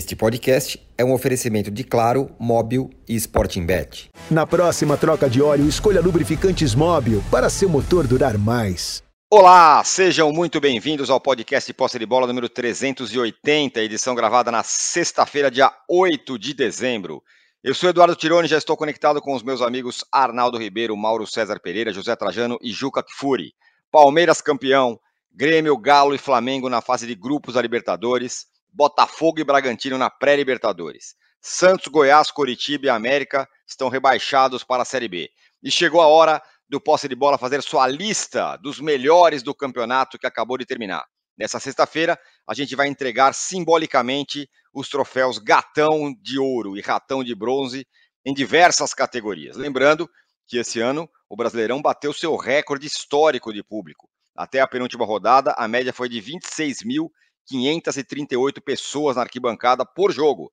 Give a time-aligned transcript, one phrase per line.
[0.00, 4.08] Este podcast é um oferecimento de Claro, Móbil e Sporting Bet.
[4.30, 9.02] Na próxima troca de óleo, escolha lubrificantes Móbil para seu motor durar mais.
[9.30, 15.50] Olá, sejam muito bem-vindos ao podcast Posse de Bola número 380, edição gravada na sexta-feira,
[15.50, 17.22] dia 8 de dezembro.
[17.62, 21.60] Eu sou Eduardo Tironi, já estou conectado com os meus amigos Arnaldo Ribeiro, Mauro César
[21.60, 23.52] Pereira, José Trajano e Juca Kfouri.
[23.92, 24.98] Palmeiras campeão,
[25.30, 28.46] Grêmio, Galo e Flamengo na fase de grupos da Libertadores.
[28.72, 31.14] Botafogo e Bragantino na pré-Libertadores.
[31.40, 35.30] Santos, Goiás, Coritiba e América estão rebaixados para a Série B.
[35.62, 40.18] E chegou a hora do posse de bola fazer sua lista dos melhores do campeonato
[40.18, 41.04] que acabou de terminar.
[41.36, 47.34] Nessa sexta-feira, a gente vai entregar simbolicamente os troféus Gatão de Ouro e Ratão de
[47.34, 47.86] Bronze
[48.24, 49.56] em diversas categorias.
[49.56, 50.08] Lembrando
[50.46, 54.08] que esse ano o Brasileirão bateu seu recorde histórico de público.
[54.36, 57.10] Até a penúltima rodada, a média foi de 26 mil
[57.50, 60.52] 538 pessoas na arquibancada por jogo,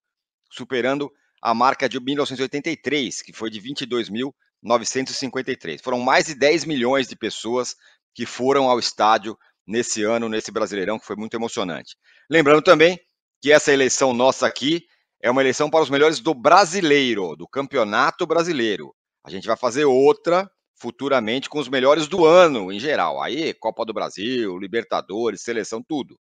[0.52, 5.84] superando a marca de 1983, que foi de 22.953.
[5.84, 7.76] Foram mais de 10 milhões de pessoas
[8.16, 11.96] que foram ao estádio nesse ano, nesse Brasileirão, que foi muito emocionante.
[12.28, 13.00] Lembrando também
[13.40, 14.84] que essa eleição nossa aqui
[15.22, 18.96] é uma eleição para os melhores do brasileiro, do Campeonato Brasileiro.
[19.24, 23.22] A gente vai fazer outra futuramente com os melhores do ano em geral.
[23.22, 26.18] Aí, Copa do Brasil, Libertadores, seleção, tudo.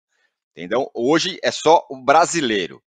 [0.56, 0.90] Entendeu?
[0.94, 2.82] Hoje é só o brasileiro.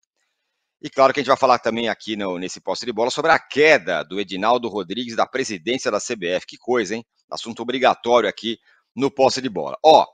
[0.82, 3.32] E claro que a gente vai falar também aqui no, nesse poste de bola sobre
[3.32, 6.46] a queda do Edinaldo Rodrigues da presidência da CBF.
[6.48, 7.06] Que coisa, hein?
[7.30, 8.58] Assunto obrigatório aqui
[8.96, 9.78] no poste de bola.
[9.84, 10.06] Ó,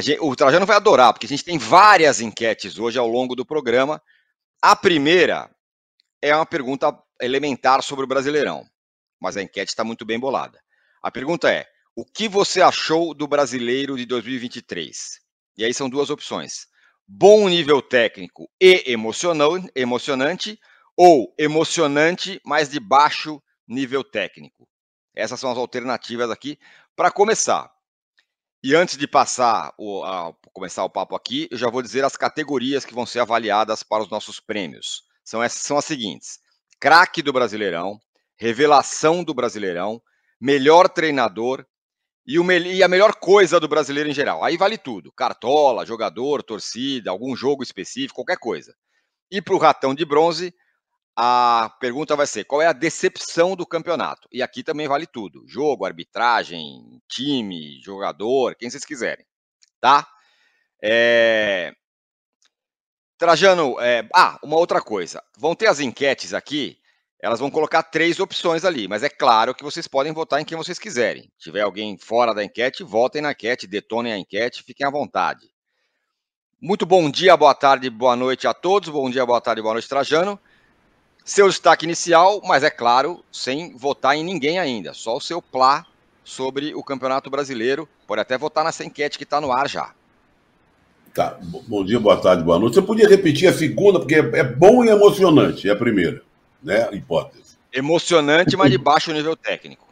[0.00, 3.46] gente, o Trajano vai adorar, porque a gente tem várias enquetes hoje ao longo do
[3.46, 4.02] programa.
[4.60, 5.50] A primeira
[6.20, 8.66] é uma pergunta elementar sobre o Brasileirão,
[9.18, 10.60] mas a enquete está muito bem bolada.
[11.02, 11.66] A pergunta é:
[11.96, 15.29] o que você achou do brasileiro de 2023?
[15.60, 16.66] E aí são duas opções:
[17.06, 20.58] bom nível técnico e emocionante,
[20.96, 24.66] ou emocionante, mas de baixo nível técnico.
[25.14, 26.58] Essas são as alternativas aqui
[26.96, 27.70] para começar.
[28.64, 32.16] E antes de passar o, a, começar o papo aqui, eu já vou dizer as
[32.16, 35.02] categorias que vão ser avaliadas para os nossos prêmios.
[35.22, 36.38] São, essas, são as seguintes:
[36.80, 38.00] craque do Brasileirão,
[38.34, 40.00] revelação do Brasileirão,
[40.40, 41.66] melhor treinador,
[42.26, 44.44] e, o, e a melhor coisa do brasileiro em geral.
[44.44, 48.74] Aí vale tudo: cartola, jogador, torcida, algum jogo específico, qualquer coisa.
[49.30, 50.54] E para o ratão de bronze,
[51.16, 54.28] a pergunta vai ser: qual é a decepção do campeonato?
[54.32, 59.24] E aqui também vale tudo: jogo, arbitragem, time, jogador, quem vocês quiserem.
[59.80, 60.06] Tá?
[60.82, 61.72] É...
[63.18, 64.08] Trajano, é...
[64.14, 65.22] ah, uma outra coisa.
[65.38, 66.79] Vão ter as enquetes aqui
[67.22, 70.56] elas vão colocar três opções ali, mas é claro que vocês podem votar em quem
[70.56, 71.24] vocês quiserem.
[71.38, 75.50] Se tiver alguém fora da enquete, votem na enquete, detonem a enquete, fiquem à vontade.
[76.60, 78.88] Muito bom dia, boa tarde, boa noite a todos.
[78.88, 80.38] Bom dia, boa tarde, boa noite, Trajano.
[81.22, 85.86] Seu destaque inicial, mas é claro, sem votar em ninguém ainda, só o seu plá
[86.24, 87.86] sobre o Campeonato Brasileiro.
[88.06, 89.92] Pode até votar nessa enquete que está no ar já.
[91.14, 92.74] Tá, bom dia, boa tarde, boa noite.
[92.74, 96.29] Você podia repetir a segunda, porque é bom e emocionante, é a primeira
[96.62, 96.88] né?
[96.92, 97.56] Hipótese.
[97.72, 99.86] Emocionante, mas de baixo nível técnico.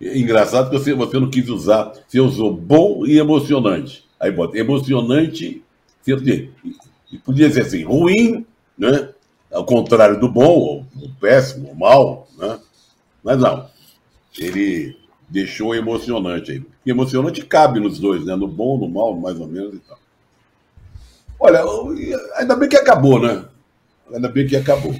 [0.00, 4.06] Engraçado que você, você não quis usar, você usou bom e emocionante.
[4.20, 5.62] Aí bota emocionante,
[6.02, 6.50] você
[7.24, 9.10] podia, ser assim, ruim, né?
[9.50, 12.60] Ao contrário do bom, ou péssimo, ou mal, né?
[13.24, 13.68] Mas não.
[14.38, 14.96] Ele
[15.28, 16.62] deixou emocionante aí.
[16.84, 18.36] E emocionante cabe nos dois, né?
[18.36, 19.98] No bom, no mal, mais ou menos e tal.
[21.40, 21.62] Olha,
[22.36, 23.44] ainda bem que acabou, né?
[24.12, 24.94] Ainda bem que acabou.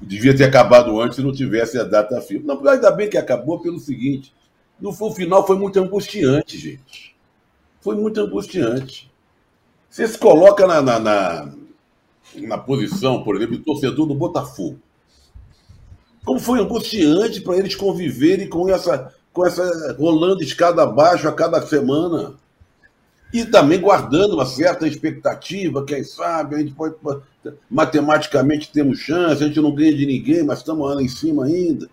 [0.00, 2.46] Devia ter acabado antes se não tivesse a data firme.
[2.46, 4.32] Não, ainda bem que acabou pelo seguinte:
[4.80, 7.16] no final foi muito angustiante, gente.
[7.80, 9.10] Foi muito angustiante.
[9.90, 11.52] Você se coloca na, na, na,
[12.36, 14.78] na posição, por exemplo, de torcedor do Botafogo.
[16.24, 21.60] Como foi angustiante para eles conviverem com essa, com essa rolando escada abaixo a cada
[21.62, 22.34] semana.
[23.32, 26.94] E também guardando uma certa expectativa, quem sabe, a gente pode.
[27.70, 31.88] Matematicamente temos chance, a gente não ganha de ninguém, mas estamos lá em cima ainda.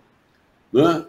[0.72, 1.06] Né?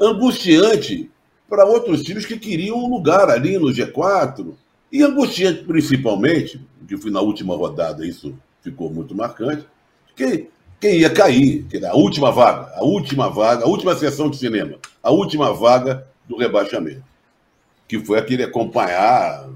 [0.00, 1.10] Angustiante
[1.48, 4.54] para outros times que queriam um lugar ali no G4.
[4.92, 9.66] E angustiante principalmente, que foi na última rodada, isso ficou muito marcante,
[10.14, 10.48] que
[10.80, 14.76] quem ia cair, que a última vaga, a última vaga, a última sessão de cinema,
[15.02, 17.13] a última vaga do rebaixamento
[17.86, 19.48] que foi aquele acompanhar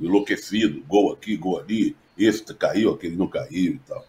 [0.00, 4.04] enlouquecido, gol aqui, gol ali, esse caiu, aquele não caiu e tal.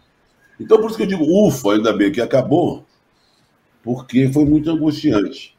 [0.59, 2.85] Então, por isso que eu digo, ufa, ainda bem que acabou,
[3.83, 5.55] porque foi muito angustiante.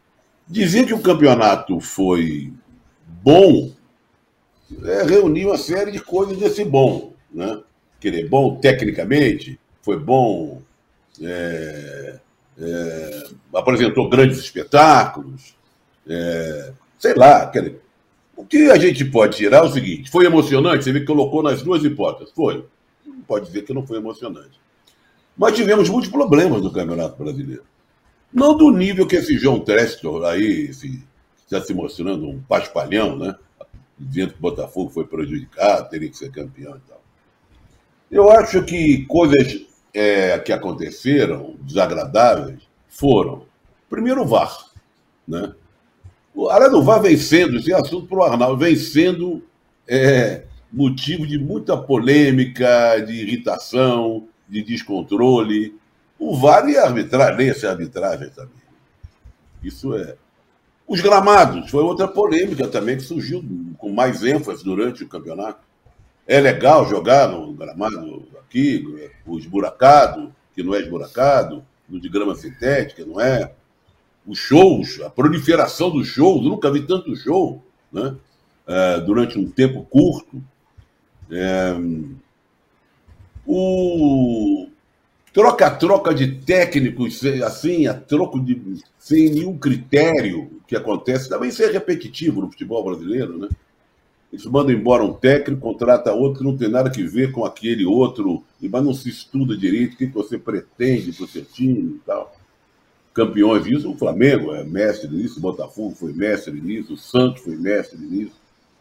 [0.47, 2.53] Dizer que o campeonato foi
[3.23, 3.73] bom
[4.83, 7.13] é, reuniu uma série de coisas desse bom.
[7.33, 7.61] Né?
[8.01, 10.63] Querer bom tecnicamente, foi bom,
[11.21, 12.19] é,
[12.59, 13.23] é,
[13.55, 15.55] apresentou grandes espetáculos,
[16.09, 17.47] é, sei lá.
[17.47, 17.75] Quer,
[18.37, 20.85] o que a gente pode tirar é o seguinte: foi emocionante?
[20.85, 22.33] Você vê que colocou nas duas hipóteses.
[22.35, 22.65] Foi.
[23.07, 24.61] Não pode dizer que não foi emocionante.
[25.37, 27.65] Mas tivemos muitos problemas no Campeonato Brasileiro.
[28.33, 30.71] Não do nível que esse João Trestor aí
[31.39, 33.37] está se mostrando um paspalhão, né?
[33.99, 37.03] Dizendo que o Botafogo foi prejudicado, teria que ser campeão e tal.
[38.11, 43.47] Eu acho que coisas é, que aconteceram, desagradáveis, foram.
[43.89, 44.67] Primeiro o VAR.
[45.27, 45.55] Né?
[46.35, 49.43] O área do VAR vem sendo, esse é assunto para o Arnaldo, vem sendo
[49.87, 50.43] é,
[50.73, 55.77] motivo de muita polêmica, de irritação, de descontrole.
[56.19, 58.65] O VAR e a arbitragem, nem essa arbitragem também.
[59.63, 60.17] Isso é.
[60.87, 63.43] Os gramados, foi outra polêmica também que surgiu
[63.79, 65.61] com mais ênfase durante o campeonato.
[66.27, 68.85] É legal jogar no gramado aqui,
[69.25, 73.53] o esburacado, que não é esburacado, no de grama sintética, não é?
[74.27, 77.63] Os shows, a proliferação dos shows, nunca vi tanto show,
[77.93, 78.17] né?
[78.67, 80.43] É, durante um tempo curto.
[81.31, 81.75] É,
[83.47, 84.69] o
[85.33, 91.71] troca-troca de técnicos, assim, a troco de sem nenhum critério que acontece, também isso é
[91.71, 93.49] repetitivo no futebol brasileiro, né?
[94.33, 97.85] Eles mandam embora um técnico, contrata outro que não tem nada que ver com aquele
[97.85, 102.01] outro, mas não se estuda direito o que você pretende para o seu time e
[102.05, 102.35] tal.
[103.15, 107.55] Campeões disso, o Flamengo é mestre nisso, o Botafogo foi mestre nisso, o Santos foi
[107.55, 108.35] mestre nisso.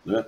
[0.03, 0.25] Né?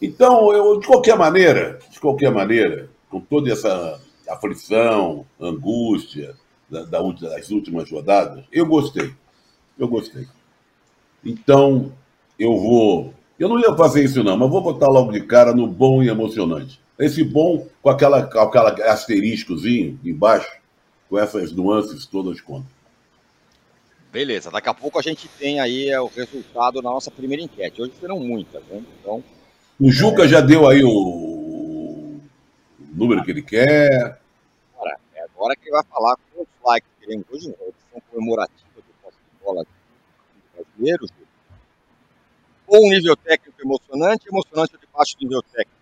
[0.00, 6.36] Então, eu, de qualquer maneira, de qualquer maneira, com toda essa aflição, angústia
[6.70, 9.12] da, da, das últimas rodadas, eu gostei.
[9.76, 10.26] Eu gostei.
[11.24, 11.92] Então,
[12.38, 15.66] eu vou eu não ia fazer isso, não, mas vou botar logo de cara no
[15.66, 16.80] bom e emocionante.
[16.98, 20.50] Esse bom com aquela, aquela asteriscozinho embaixo,
[21.08, 22.75] com essas nuances todas contra.
[24.16, 27.82] Beleza, daqui a pouco a gente tem aí é, o resultado da nossa primeira enquete.
[27.82, 28.82] Hoje serão muitas, né?
[28.98, 29.22] Então.
[29.78, 30.28] O Juca é...
[30.28, 32.18] já deu aí o
[32.94, 34.18] número que ele quer.
[34.74, 39.02] Agora, é agora que ele vai falar quantos likes queremos hoje, uma edição comemorativa do
[39.02, 39.66] posse de bola
[40.54, 41.06] brasileiro,
[42.66, 45.76] ou um nível técnico emocionante, emocionante ou de baixo nível técnico?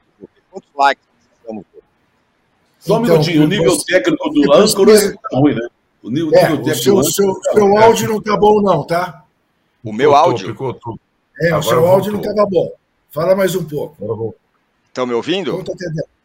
[0.51, 1.83] Quantos likes precisamos ter?
[2.81, 5.69] Só um então, minutinho, o nível você, técnico do âncora está ruim, né?
[6.05, 8.87] O nível, é, nível técnico o seu, seu, tá seu áudio não está bom, não,
[8.87, 9.25] tá?
[9.83, 10.55] O meu áudio?
[11.41, 12.71] É, Agora o seu áudio não estava bom.
[13.11, 14.35] Fala mais um pouco.
[14.87, 15.65] Estão me ouvindo?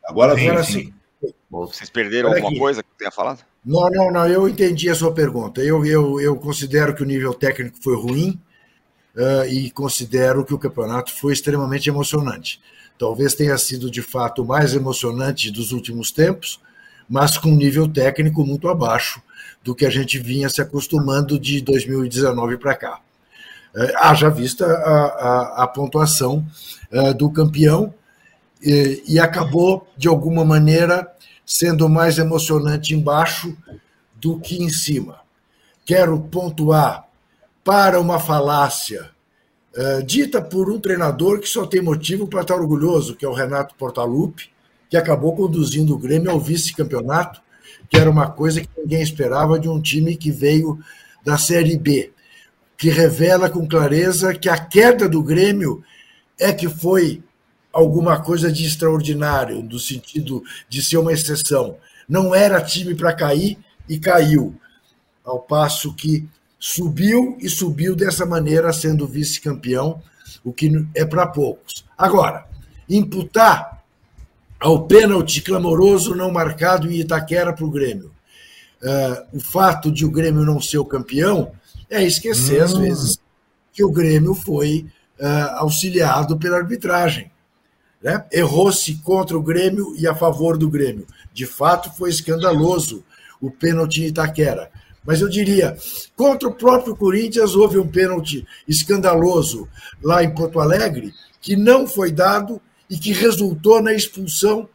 [0.03, 0.91] Agora, Agora sim.
[1.21, 1.31] sim.
[1.49, 2.59] Vocês perderam alguma aqui.
[2.59, 3.45] coisa que eu tenha falado?
[3.63, 4.27] Não, não, não.
[4.27, 5.61] Eu entendi a sua pergunta.
[5.61, 8.37] Eu, eu, eu considero que o nível técnico foi ruim
[9.15, 12.59] uh, e considero que o campeonato foi extremamente emocionante.
[12.97, 16.59] Talvez tenha sido de fato o mais emocionante dos últimos tempos,
[17.09, 19.21] mas com um nível técnico muito abaixo
[19.63, 22.99] do que a gente vinha se acostumando de 2019 para cá.
[23.75, 26.45] Uh, haja vista a, a, a pontuação
[26.91, 27.93] uh, do campeão
[28.61, 31.07] e, e acabou, de alguma maneira,
[31.45, 33.55] sendo mais emocionante embaixo
[34.15, 35.19] do que em cima.
[35.85, 37.07] Quero pontuar
[37.63, 39.09] para uma falácia
[39.75, 43.33] uh, dita por um treinador que só tem motivo para estar orgulhoso, que é o
[43.33, 44.49] Renato Portaluppi,
[44.89, 47.41] que acabou conduzindo o Grêmio ao vice-campeonato,
[47.89, 50.79] que era uma coisa que ninguém esperava de um time que veio
[51.23, 52.11] da Série B,
[52.77, 55.83] que revela com clareza que a queda do Grêmio
[56.39, 57.21] é que foi
[57.73, 61.77] alguma coisa de extraordinário, no sentido de ser uma exceção.
[62.07, 64.55] Não era time para cair e caiu.
[65.23, 66.27] Ao passo que
[66.59, 70.01] subiu e subiu dessa maneira, sendo vice-campeão,
[70.43, 71.85] o que é para poucos.
[71.97, 72.45] Agora,
[72.89, 73.78] imputar
[74.59, 78.11] ao pênalti clamoroso não marcado em Itaquera para o Grêmio
[78.81, 81.51] uh, o fato de o Grêmio não ser o campeão
[81.89, 82.65] é esquecer, hum.
[82.65, 83.19] às vezes,
[83.73, 84.85] que o Grêmio foi
[85.19, 87.31] uh, auxiliado pela arbitragem.
[88.01, 88.23] Né?
[88.31, 91.05] Errou-se contra o Grêmio e a favor do Grêmio.
[91.33, 93.03] De fato, foi escandaloso
[93.41, 94.69] o pênalti em Itaquera.
[95.03, 95.77] Mas eu diria,
[96.15, 99.67] contra o próprio Corinthians houve um pênalti escandaloso
[100.03, 104.67] lá em Porto Alegre, que não foi dado e que resultou na expulsão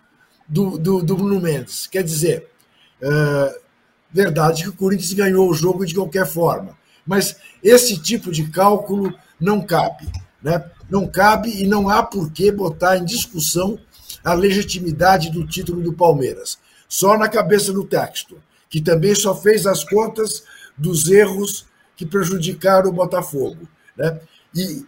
[0.49, 1.87] do, do, do Bruno Mendes.
[1.87, 2.49] Quer dizer,
[3.01, 3.61] é,
[4.13, 9.13] verdade que o Corinthians ganhou o jogo de qualquer forma, mas esse tipo de cálculo
[9.41, 10.11] não cabe.
[10.43, 10.65] Né?
[10.89, 13.79] Não cabe e não há por que botar em discussão
[14.23, 16.59] a legitimidade do título do Palmeiras.
[16.89, 18.41] Só na cabeça do texto
[18.75, 20.43] que também só fez as contas
[20.77, 21.65] dos erros
[21.97, 23.69] que prejudicaram o Botafogo.
[23.97, 24.21] Né?
[24.53, 24.85] E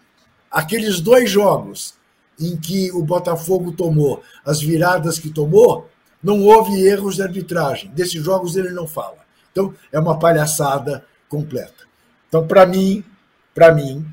[0.51, 1.95] aqueles dois jogos
[2.39, 5.89] em que o Botafogo tomou, as viradas que tomou,
[6.23, 7.91] não houve erros de arbitragem.
[7.91, 9.19] Desses jogos ele não fala.
[9.53, 11.87] Então, é uma palhaçada completa.
[12.29, 13.03] Então, para mim,
[13.55, 14.07] para mim,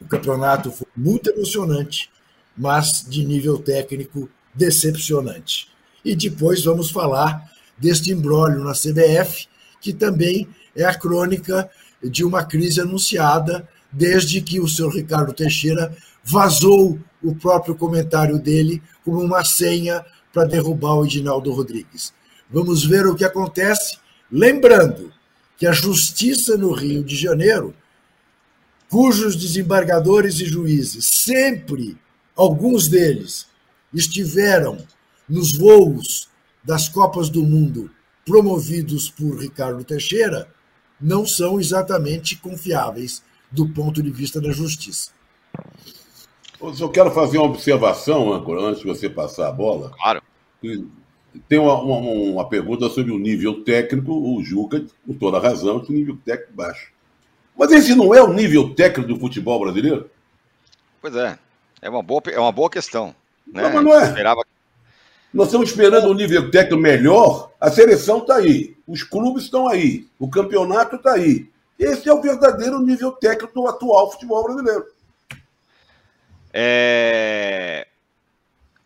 [0.00, 2.10] o campeonato foi muito emocionante,
[2.56, 5.68] mas de nível técnico decepcionante.
[6.04, 9.46] E depois vamos falar deste imbróglio na CBF,
[9.80, 11.70] que também é a crônica
[12.02, 18.82] de uma crise anunciada desde que o senhor Ricardo Teixeira vazou o próprio comentário dele
[19.04, 22.12] como uma senha para derrubar o Edinaldo Rodrigues.
[22.50, 23.98] Vamos ver o que acontece,
[24.30, 25.12] lembrando
[25.56, 27.74] que a justiça no Rio de Janeiro,
[28.88, 31.96] cujos desembargadores e juízes sempre,
[32.34, 33.46] alguns deles,
[33.92, 34.78] estiveram
[35.28, 36.28] nos voos
[36.64, 37.90] das Copas do Mundo
[38.24, 40.48] promovidos por Ricardo Teixeira,
[41.00, 45.10] não são exatamente confiáveis do ponto de vista da justiça.
[46.62, 49.90] Eu só quero fazer uma observação, Âncora, antes de você passar a bola.
[49.90, 50.22] Claro.
[51.48, 54.12] Tem uma, uma, uma, pergunta sobre o nível técnico.
[54.12, 56.92] O Juca, com toda razão, tem nível técnico baixo.
[57.58, 60.08] Mas esse não é o nível técnico do futebol brasileiro?
[61.00, 61.36] Pois é.
[61.80, 63.14] É uma boa, é uma boa questão.
[63.46, 63.62] Né?
[63.62, 64.04] Não, mas não é.
[64.04, 64.42] Esperava...
[65.34, 67.50] Nós estamos esperando um nível técnico melhor.
[67.60, 68.76] A seleção está aí.
[68.86, 70.06] Os clubes estão aí.
[70.18, 71.48] O campeonato está aí.
[71.78, 74.84] Esse é o verdadeiro nível técnico do atual futebol brasileiro.
[76.52, 77.86] É...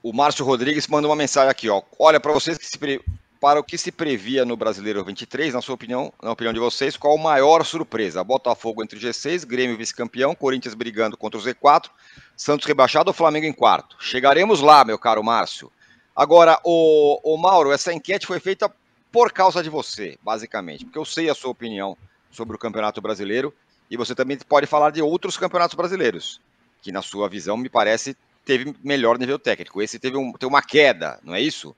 [0.02, 1.82] O Márcio Rodrigues mandou uma mensagem aqui, ó.
[1.98, 3.00] Olha, para vocês que se pre...
[3.40, 6.96] para o que se previa no Brasileiro 23, na sua opinião, na opinião de vocês,
[6.96, 8.22] qual a maior surpresa?
[8.22, 11.90] Botafogo entre G6, Grêmio vice-campeão, Corinthians brigando contra o Z4,
[12.36, 13.96] Santos rebaixado ou Flamengo em quarto?
[13.98, 15.72] Chegaremos lá, meu caro Márcio.
[16.14, 18.72] Agora, o, o Mauro, essa enquete foi feita
[19.10, 21.96] por causa de você, basicamente, porque eu sei a sua opinião
[22.30, 23.52] sobre o Campeonato Brasileiro
[23.90, 26.40] e você também pode falar de outros campeonatos brasileiros
[26.86, 29.82] que na sua visão me parece teve melhor nível técnico.
[29.82, 31.74] Esse teve, um, teve uma queda, não é isso?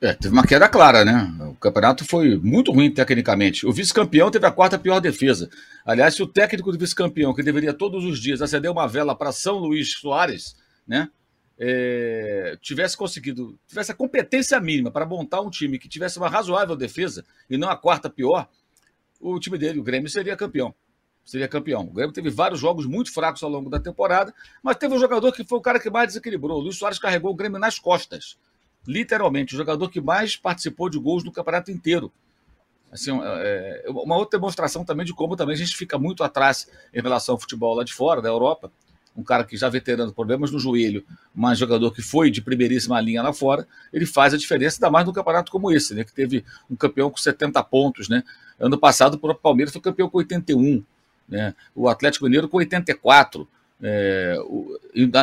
[0.00, 1.32] É, teve uma queda clara, né?
[1.48, 3.64] O campeonato foi muito ruim tecnicamente.
[3.64, 5.48] O vice-campeão teve a quarta pior defesa.
[5.86, 9.30] Aliás, se o técnico do vice-campeão, que deveria todos os dias acender uma vela para
[9.30, 11.08] São Luís Soares, né?
[11.56, 16.74] É, tivesse conseguido, tivesse a competência mínima para montar um time que tivesse uma razoável
[16.74, 18.48] defesa e não a quarta pior,
[19.20, 20.74] o time dele, o Grêmio, seria campeão
[21.28, 21.82] seria campeão.
[21.82, 24.32] O Grêmio teve vários jogos muito fracos ao longo da temporada,
[24.62, 26.56] mas teve um jogador que foi o cara que mais desequilibrou.
[26.56, 28.38] O Luiz Soares carregou o Grêmio nas costas.
[28.86, 32.10] Literalmente, o jogador que mais participou de gols no campeonato inteiro.
[32.90, 36.66] Assim, é, é, uma outra demonstração também de como também a gente fica muito atrás
[36.94, 38.72] em relação ao futebol lá de fora, da Europa.
[39.14, 41.04] Um cara que já veterano, problemas no joelho,
[41.34, 45.04] mas jogador que foi de primeiríssima linha lá fora, ele faz a diferença, ainda mais
[45.04, 46.04] num campeonato como esse, né?
[46.04, 48.22] Que teve um campeão com 70 pontos, né?
[48.58, 50.82] Ano passado, o Palmeiras foi campeão com 81.
[51.28, 51.54] Né?
[51.74, 53.46] O Atlético Mineiro com 84.
[53.80, 54.36] É,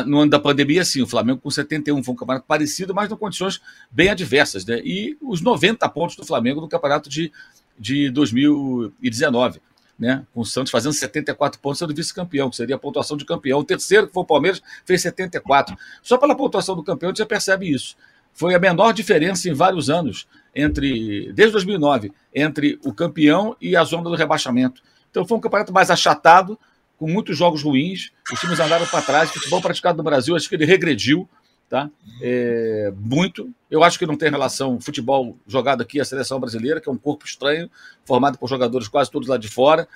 [0.05, 3.15] no ano da pandemia, sim, o Flamengo com 71 foi um campeonato parecido, mas em
[3.15, 3.59] condições
[3.91, 4.65] bem adversas.
[4.65, 4.79] Né?
[4.83, 7.31] E os 90 pontos do Flamengo no campeonato de,
[7.77, 9.61] de 2019.
[9.97, 10.25] Né?
[10.33, 13.59] Com o Santos fazendo 74 pontos, sendo vice-campeão, que seria a pontuação de campeão.
[13.59, 15.75] O terceiro, que foi o Palmeiras, fez 74.
[16.01, 17.95] Só pela pontuação do campeão, já percebe isso.
[18.33, 23.83] Foi a menor diferença em vários anos, entre desde 2009, entre o campeão e a
[23.85, 24.81] zona do rebaixamento.
[25.15, 26.59] Então foi um campeonato mais achatado,
[26.97, 28.11] com muitos jogos ruins.
[28.31, 29.29] Os times andaram para trás.
[29.29, 31.27] O futebol praticado no Brasil, acho que ele regrediu
[31.69, 31.89] tá?
[32.21, 33.49] É, muito.
[33.69, 36.97] Eu acho que não tem relação futebol jogado aqui a seleção brasileira, que é um
[36.97, 37.69] corpo estranho,
[38.05, 39.87] formado por jogadores quase todos lá de fora.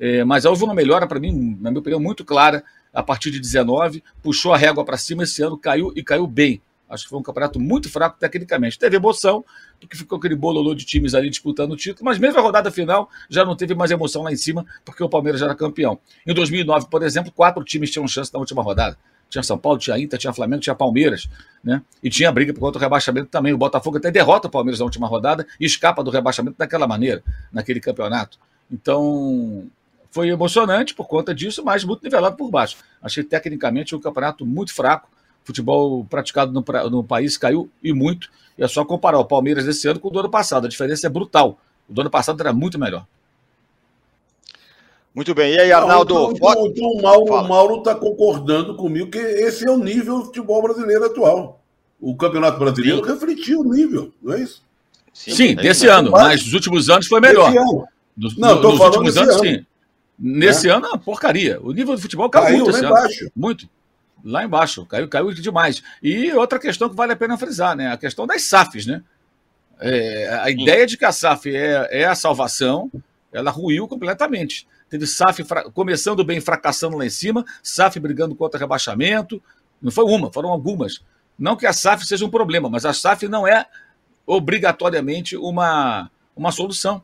[0.00, 3.38] É, mas houve uma melhora, para mim, na minha opinião, muito clara a partir de
[3.38, 6.62] 19, puxou a régua para cima esse ano, caiu e caiu bem.
[6.88, 8.78] Acho que foi um campeonato muito fraco tecnicamente.
[8.78, 9.44] Teve emoção,
[9.80, 13.10] porque ficou aquele bololô de times ali disputando o título, mas mesmo a rodada final
[13.28, 15.98] já não teve mais emoção lá em cima, porque o Palmeiras já era campeão.
[16.26, 18.96] Em 2009, por exemplo, quatro times tinham chance na última rodada.
[19.28, 21.28] Tinha São Paulo, tinha Inter, tinha Flamengo, tinha Palmeiras,
[21.62, 21.82] né?
[22.02, 23.52] E tinha briga por conta do rebaixamento também.
[23.52, 27.22] O Botafogo até derrota o Palmeiras na última rodada e escapa do rebaixamento daquela maneira,
[27.52, 28.38] naquele campeonato.
[28.70, 29.68] Então,
[30.10, 32.78] foi emocionante por conta disso, mas muito nivelado por baixo.
[33.02, 35.10] Achei tecnicamente um campeonato muito fraco
[35.48, 38.30] futebol praticado no, no, país caiu e muito.
[38.56, 40.66] E é só comparar o Palmeiras desse ano com o do ano passado.
[40.66, 41.58] A diferença é brutal.
[41.88, 43.04] O do ano passado era muito melhor.
[45.14, 45.54] Muito bem.
[45.54, 46.14] E aí, Arnaldo?
[46.14, 50.24] Não, então, então, então, o Mauro está concordando comigo que esse é o nível do
[50.26, 51.60] futebol brasileiro atual.
[52.00, 53.12] O Campeonato Brasileiro Sim.
[53.12, 54.62] refletiu o nível, não é isso?
[55.12, 57.52] Sim, sim é desse ano, mas nos últimos anos foi melhor.
[58.16, 59.44] Dos, não, no, nos últimos anos, ano.
[59.44, 59.66] sim.
[60.16, 60.72] Nesse é.
[60.72, 61.58] ano, porcaria.
[61.60, 63.30] O nível do futebol caiu, caiu muito esse ano.
[63.34, 63.68] Muito.
[64.24, 65.82] Lá embaixo, caiu, caiu demais.
[66.02, 67.92] E outra questão que vale a pena frisar, né?
[67.92, 69.02] A questão das SAFs, né?
[69.80, 72.90] É, a ideia de que a SAF é, é a salvação,
[73.32, 74.66] ela ruiu completamente.
[74.90, 79.40] Teve SAF começando bem, fracassando lá em cima, SAF brigando contra rebaixamento.
[79.80, 81.00] Não foi uma, foram algumas.
[81.38, 83.66] Não que a SAF seja um problema, mas a SAF não é
[84.26, 87.02] obrigatoriamente uma, uma solução.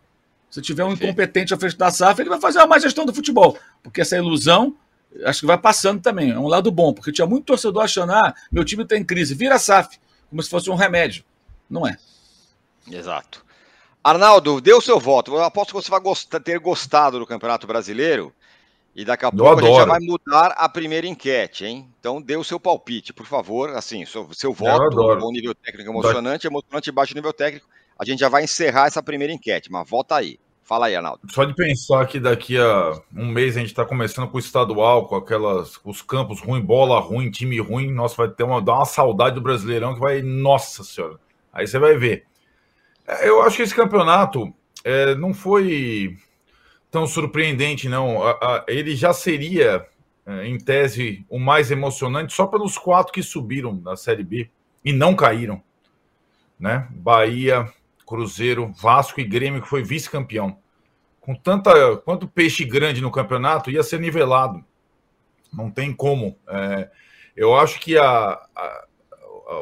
[0.50, 3.14] Se tiver um incompetente à frente da SAF, ele vai fazer uma má gestão do
[3.14, 3.58] futebol.
[3.82, 4.76] Porque essa ilusão,
[5.24, 6.30] acho que vai passando também.
[6.30, 9.34] É um lado bom, porque tinha muito torcedor achando, ah, meu time está em crise,
[9.34, 11.24] vira SAF, como se fosse um remédio.
[11.68, 11.96] Não é.
[12.90, 13.44] Exato.
[14.02, 15.32] Arnaldo, dê o seu voto.
[15.32, 18.32] Eu aposto que você vai gostar, ter gostado do Campeonato Brasileiro.
[18.94, 21.92] E daqui a pouco a gente já vai mudar a primeira enquete, hein?
[21.98, 23.70] Então dê o seu palpite, por favor.
[23.70, 27.66] Assim, seu, seu voto, bom nível técnico emocionante, emocionante e baixo nível técnico.
[27.98, 30.38] A gente já vai encerrar essa primeira enquete, mas volta aí.
[30.64, 31.20] Fala aí, Arnaldo.
[31.30, 35.06] Só de pensar que daqui a um mês a gente está começando com o estadual,
[35.06, 38.86] com aquelas, os campos ruim, bola ruim, time ruim, nossa, vai ter uma, dar uma
[38.86, 41.20] saudade do Brasileirão que vai, nossa senhora.
[41.52, 42.24] Aí você vai ver.
[43.06, 46.16] É, eu acho que esse campeonato é, não foi
[46.90, 48.22] tão surpreendente, não.
[48.22, 49.86] A, a, ele já seria,
[50.24, 54.48] é, em tese, o mais emocionante só pelos quatro que subiram da Série B
[54.82, 55.62] e não caíram.
[56.58, 56.88] Né?
[56.90, 57.70] Bahia,
[58.06, 60.58] Cruzeiro, Vasco e Grêmio, que foi vice-campeão.
[61.20, 64.64] Com tanta quanto peixe grande no campeonato, ia ser nivelado.
[65.52, 66.36] Não tem como.
[66.48, 66.90] É,
[67.36, 68.40] eu acho que a,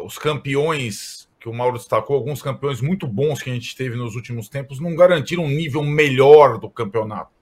[0.04, 4.14] os campeões que o Mauro destacou, alguns campeões muito bons que a gente teve nos
[4.14, 7.32] últimos tempos, não garantiram um nível melhor do campeonato.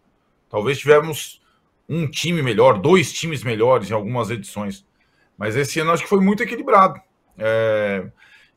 [0.48, 1.42] Talvez tivemos
[1.86, 4.86] um time melhor, dois times melhores em algumas edições.
[5.36, 6.98] Mas esse ano acho que foi muito equilibrado.
[7.36, 8.10] É,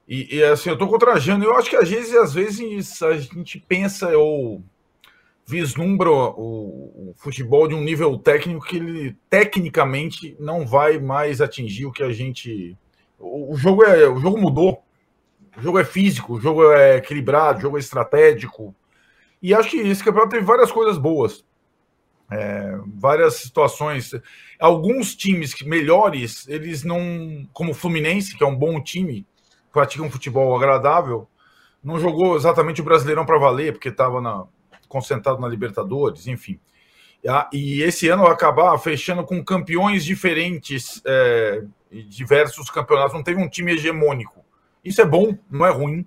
[0.08, 1.46] e, e, assim, eu tô contrajando.
[1.46, 4.62] Eu acho que às vezes, às vezes a gente pensa ou
[5.46, 11.86] vislumbra o, o, futebol de um nível técnico que ele tecnicamente não vai mais atingir
[11.86, 12.78] o que a gente.
[13.20, 14.84] O, o jogo é, o jogo mudou.
[15.56, 18.76] O jogo é físico, o jogo é equilibrado, o jogo é estratégico.
[19.42, 21.46] E acho que esse campeonato teve várias coisas boas.
[22.32, 24.12] É, várias situações.
[24.60, 27.48] Alguns times melhores, eles não.
[27.54, 29.26] Como o Fluminense, que é um bom time,
[29.74, 31.28] pratica um futebol agradável,
[31.84, 34.48] não jogou exatamente o Brasileirão para valer, porque estava
[34.88, 36.58] concentrado na Libertadores, enfim.
[37.52, 43.14] E esse ano acabar fechando com campeões diferentes, é, diversos campeonatos.
[43.14, 44.44] Não teve um time hegemônico.
[44.84, 46.06] Isso é bom, não é ruim.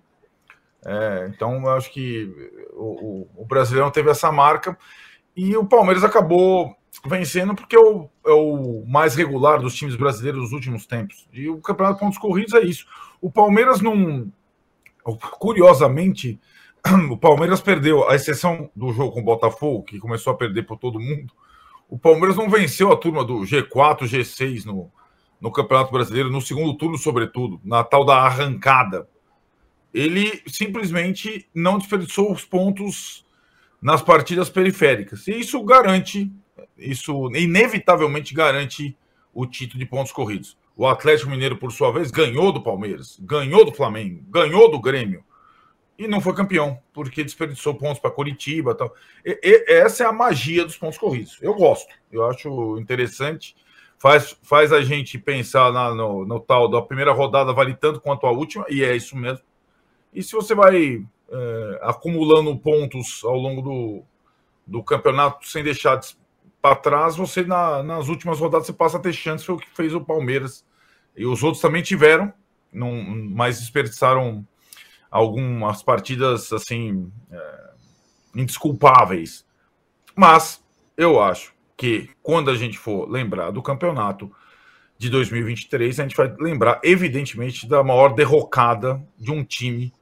[0.85, 2.31] É, então, eu acho que
[2.75, 4.79] o, o, o, Brasileirão teve essa marca
[5.37, 10.45] e o Palmeiras acabou vencendo porque é o, é o mais regular dos times brasileiros
[10.45, 11.29] dos últimos tempos.
[11.31, 12.87] E o Campeonato de Pontos Corridos é isso.
[13.21, 14.33] O Palmeiras não.
[15.39, 16.41] Curiosamente,
[17.11, 20.79] o Palmeiras perdeu, a exceção do jogo com o Botafogo, que começou a perder por
[20.79, 21.33] todo mundo.
[21.89, 24.91] O Palmeiras não venceu a turma do G4, G6 no,
[25.41, 29.07] no Campeonato Brasileiro, no segundo turno, sobretudo, na tal da arrancada.
[29.95, 33.26] Ele simplesmente não desperdiçou os pontos
[33.87, 35.29] nas partidas periféricas.
[35.29, 36.29] E isso garante,
[36.77, 38.99] isso inevitavelmente garante
[39.33, 40.59] o título de pontos corridos.
[40.77, 45.23] O Atlético Mineiro, por sua vez, ganhou do Palmeiras, ganhou do Flamengo, ganhou do Grêmio
[45.97, 48.93] e não foi campeão, porque desperdiçou pontos para Curitiba tal.
[49.25, 51.39] E, essa é a magia dos pontos corridos.
[51.41, 53.55] Eu gosto, eu acho interessante
[54.01, 58.27] faz, faz a gente pensar na, no, no, tal da primeira rodada vale tanto quanto
[58.27, 59.45] a última, e é isso mesmo.
[60.13, 64.03] E se você vai é, acumulando pontos ao longo do,
[64.67, 66.01] do campeonato sem deixar
[66.61, 69.71] para trás, você na, nas últimas rodadas você passa a ter chance, foi o que
[69.71, 70.65] fez o Palmeiras.
[71.17, 72.33] E os outros também tiveram,
[72.73, 72.93] não,
[73.31, 74.47] mas desperdiçaram
[75.11, 77.71] algumas partidas assim é,
[78.35, 79.47] indesculpáveis.
[80.15, 80.63] Mas
[80.97, 84.31] eu acho que quando a gente for lembrar do campeonato
[84.99, 89.93] de 2023, a gente vai lembrar, evidentemente, da maior derrocada de um time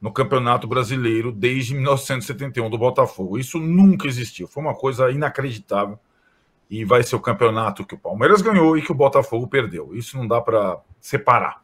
[0.00, 3.38] no Campeonato Brasileiro desde 1971 do Botafogo.
[3.38, 5.98] Isso nunca existiu, foi uma coisa inacreditável.
[6.68, 9.94] E vai ser o campeonato que o Palmeiras ganhou e que o Botafogo perdeu.
[9.94, 11.62] Isso não dá para separar.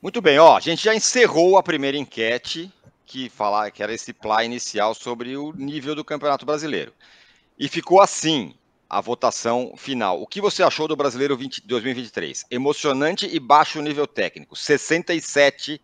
[0.00, 2.70] Muito bem, ó, a gente já encerrou a primeira enquete
[3.06, 6.92] que falar que era esse plá inicial sobre o nível do Campeonato Brasileiro.
[7.58, 8.54] E ficou assim
[8.88, 10.20] a votação final.
[10.20, 12.44] O que você achou do Brasileiro 20, 2023?
[12.50, 15.80] Emocionante e baixo nível técnico, 67%.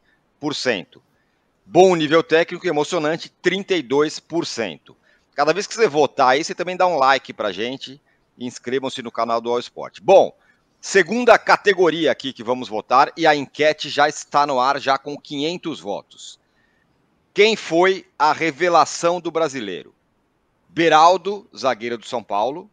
[1.70, 4.96] Bom nível técnico e emocionante, 32%.
[5.35, 8.00] Cada vez que você votar aí, você também dá um like pra gente
[8.38, 10.00] e inscrevam-se no canal do All Sport.
[10.00, 10.35] Bom,
[10.81, 15.14] segunda categoria aqui que vamos votar e a enquete já está no ar, já com
[15.20, 16.40] 500 votos.
[17.35, 19.94] Quem foi a revelação do brasileiro?
[20.70, 22.70] Beraldo, zagueiro do São Paulo,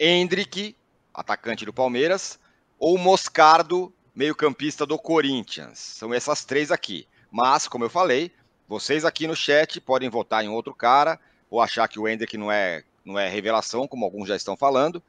[0.00, 0.74] Hendrick,
[1.14, 2.40] atacante do Palmeiras,
[2.76, 5.78] ou Moscardo, meio-campista do Corinthians.
[5.78, 7.06] São essas três aqui.
[7.30, 8.32] Mas, como eu falei,
[8.68, 11.18] vocês aqui no chat podem votar em outro cara
[11.50, 15.00] ou achar que o Hendrick não é não é revelação, como alguns já estão falando.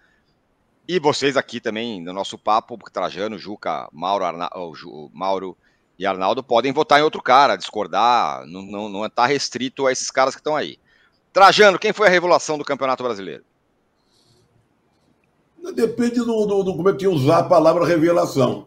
[0.88, 4.50] E vocês aqui também, no nosso papo, Trajano, Juca, Mauro, Arna...
[5.12, 5.58] Mauro
[6.00, 9.92] e Arnaldo podem votar em outro cara, discordar, não está não, não tá restrito a
[9.92, 10.78] esses caras que estão aí.
[11.34, 13.44] Trajano, quem foi a revelação do Campeonato Brasileiro?
[15.74, 18.67] Depende do, do, do como é que usar a palavra revelação.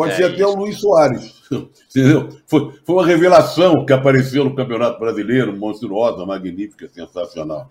[0.00, 1.42] Pode é ser até o Luiz Soares.
[1.90, 2.30] Entendeu?
[2.46, 7.70] Foi, foi uma revelação que apareceu no Campeonato Brasileiro, monstruosa, magnífica, sensacional.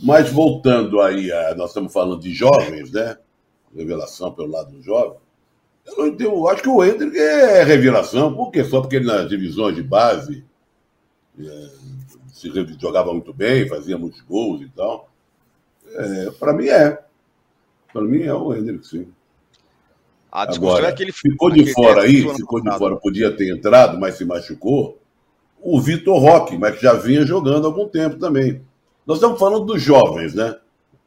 [0.00, 3.18] Mas voltando aí, a, nós estamos falando de jovens, né?
[3.76, 5.18] Revelação pelo lado do jovem.
[5.84, 8.64] Eu não entendo, eu acho que o Hendrick é revelação, por quê?
[8.64, 10.42] Só porque ele nas divisões de base
[11.38, 11.68] é,
[12.32, 15.10] se jogava muito bem, fazia muitos gols e tal.
[15.92, 17.04] É, Para mim é.
[17.92, 19.12] Para mim é o Hendrick, sim.
[20.34, 23.54] A discussão Agora, é que ele ficou de fora aí, ficou de fora, podia ter
[23.54, 24.98] entrado, mas se machucou.
[25.62, 28.60] O Vitor Roque, mas que já vinha jogando há algum tempo também.
[29.06, 30.56] Nós estamos falando dos jovens, né?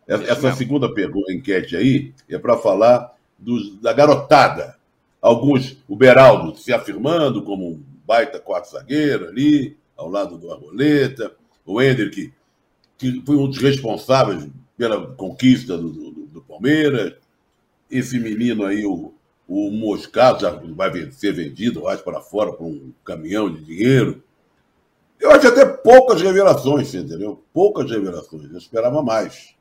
[0.08, 4.78] Essa segunda pergunta, enquete aí é para falar dos, da garotada.
[5.22, 11.34] Alguns, o Beraldo se afirmando como um baita quarto zagueiro ali, ao lado do Arboleta.
[11.66, 12.32] O Hendrick,
[12.98, 17.16] que foi um dos responsáveis pela conquista do, do, do Palmeiras.
[17.92, 19.14] Esse menino aí, o,
[19.48, 24.22] o Moscato, já vai ser vendido, mais para fora, por um caminhão de dinheiro.
[25.20, 27.42] Eu acho até poucas revelações, entendeu?
[27.54, 28.52] Poucas revelações.
[28.52, 29.56] Eu esperava mais.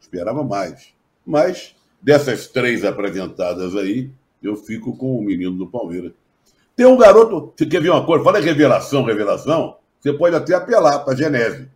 [0.00, 0.94] Esperava mais.
[1.26, 4.10] Mas, dessas três apresentadas aí,
[4.42, 6.12] eu fico com o menino do Palmeiras.
[6.74, 8.24] Tem um garoto, você quer ver uma coisa?
[8.24, 9.76] Fala revelação, revelação.
[10.00, 11.68] Você pode até apelar para a Genese.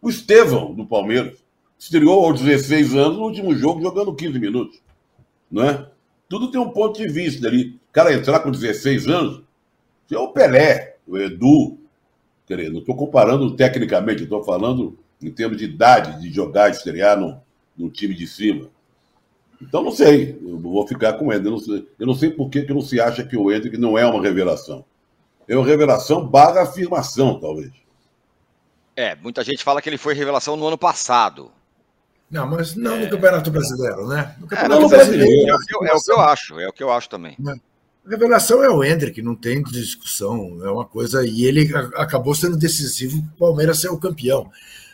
[0.00, 1.38] O Estevão, do Palmeiras,
[1.78, 4.80] estreou aos 16 anos no último jogo, jogando 15 minutos.
[5.50, 5.86] Não é?
[6.30, 7.80] Tudo tem um ponto de vista ali.
[7.90, 9.42] O cara entrar com 16 anos,
[10.08, 11.76] é o Pelé, o Edu,
[12.46, 17.40] Quer não estou comparando tecnicamente, estou falando em termos de idade de jogar, estrear no,
[17.76, 18.68] no time de cima.
[19.60, 20.38] Então, não sei.
[20.42, 21.46] Eu vou ficar com o Hendrick.
[21.46, 23.76] Eu não sei, eu não sei por que, que não se acha que o Hendrick
[23.76, 24.84] não é uma revelação.
[25.46, 27.70] É uma revelação barra afirmação, talvez.
[28.96, 31.52] É, muita gente fala que ele foi revelação no ano passado.
[32.30, 33.04] Não, mas não é...
[33.04, 34.36] no Campeonato Brasileiro, né?
[34.38, 35.48] No Campeonato é, no Brasileiro.
[35.48, 35.54] É, é,
[35.94, 37.36] o que eu acho, é o que eu acho também.
[37.46, 37.52] É.
[38.06, 40.58] A revelação é o Hendrick, não tem discussão.
[40.64, 41.26] É uma coisa.
[41.26, 44.50] E ele acabou sendo decisivo para o Palmeiras ser o campeão.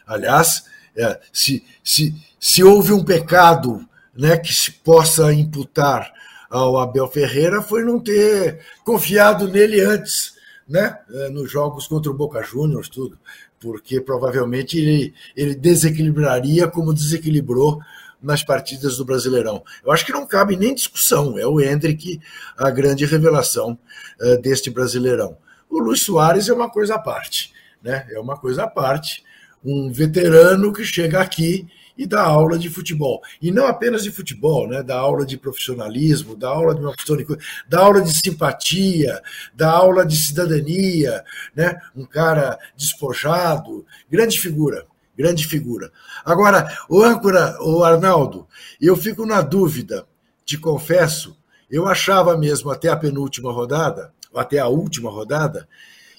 [0.06, 0.64] Aliás,
[0.96, 6.12] é, se, se, se houve um pecado né, que se possa imputar
[6.48, 10.35] ao Abel Ferreira, foi não ter confiado nele antes,
[10.68, 13.18] né, é, nos jogos contra o Boca Juniors, tudo.
[13.60, 17.80] Porque provavelmente ele, ele desequilibraria como desequilibrou
[18.22, 19.62] nas partidas do Brasileirão.
[19.84, 22.20] Eu acho que não cabe nem discussão, é o Hendrick
[22.56, 23.78] a grande revelação
[24.20, 25.36] uh, deste Brasileirão.
[25.70, 27.52] O Luiz Soares é uma coisa à parte,
[27.82, 28.06] né?
[28.10, 29.22] É uma coisa à parte,
[29.64, 33.20] um veterano que chega aqui e dá aula de futebol.
[33.40, 34.82] E não apenas de futebol, né?
[34.82, 39.22] Dá aula de profissionalismo, dá aula de uma de dá aula de simpatia,
[39.54, 41.78] dá aula de cidadania, né?
[41.94, 45.90] Um cara despojado, grande figura, grande figura.
[46.24, 48.46] Agora, o âncora, o Arnaldo,
[48.80, 50.06] eu fico na dúvida,
[50.44, 51.36] te confesso,
[51.70, 55.66] eu achava mesmo até a penúltima rodada, ou até a última rodada,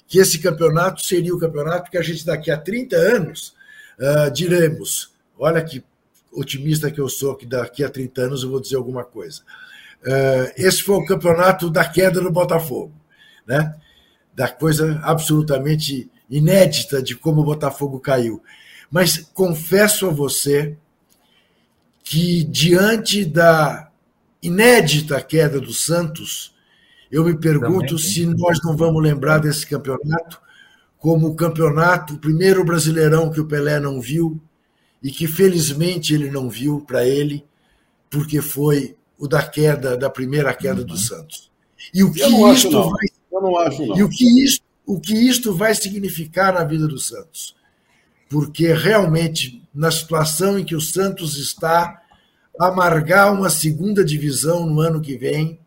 [0.06, 3.54] que esse campeonato seria o campeonato que a gente daqui a 30 anos
[3.98, 5.82] uh, diremos, olha que
[6.32, 9.42] otimista que eu sou, que daqui a 30 anos eu vou dizer alguma coisa.
[10.02, 12.92] Uh, esse foi o campeonato da queda do Botafogo,
[13.46, 13.74] né?
[14.34, 18.40] da coisa absolutamente inédita de como o Botafogo caiu.
[18.88, 20.76] Mas confesso a você
[22.04, 23.90] que, diante da
[24.40, 26.54] inédita queda do Santos,
[27.10, 30.40] eu me pergunto se nós não vamos lembrar desse campeonato
[30.98, 34.40] como o campeonato, o primeiro brasileirão que o Pelé não viu
[35.02, 37.44] e que felizmente ele não viu para ele,
[38.10, 40.86] porque foi o da queda, da primeira queda uhum.
[40.86, 41.50] do Santos.
[41.92, 43.96] E o que isto acho, vai, eu não acho, não.
[43.96, 47.56] E o que isto, o que isto vai significar na vida do Santos?
[48.28, 52.02] porque realmente, na situação em que o Santos está,
[52.60, 55.58] amargar uma segunda divisão no ano que vem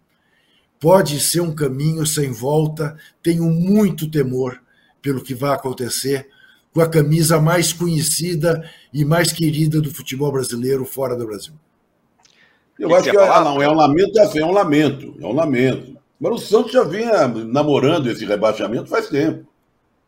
[0.79, 2.95] pode ser um caminho sem volta.
[3.23, 4.61] Tenho muito temor
[5.01, 6.29] pelo que vai acontecer
[6.73, 11.53] com a camisa mais conhecida e mais querida do futebol brasileiro fora do Brasil.
[12.79, 15.97] Eu acho que é, não, é um lamento, é, é um lamento, é um lamento.
[16.19, 19.45] Mas o Santos já vinha namorando esse rebaixamento faz tempo,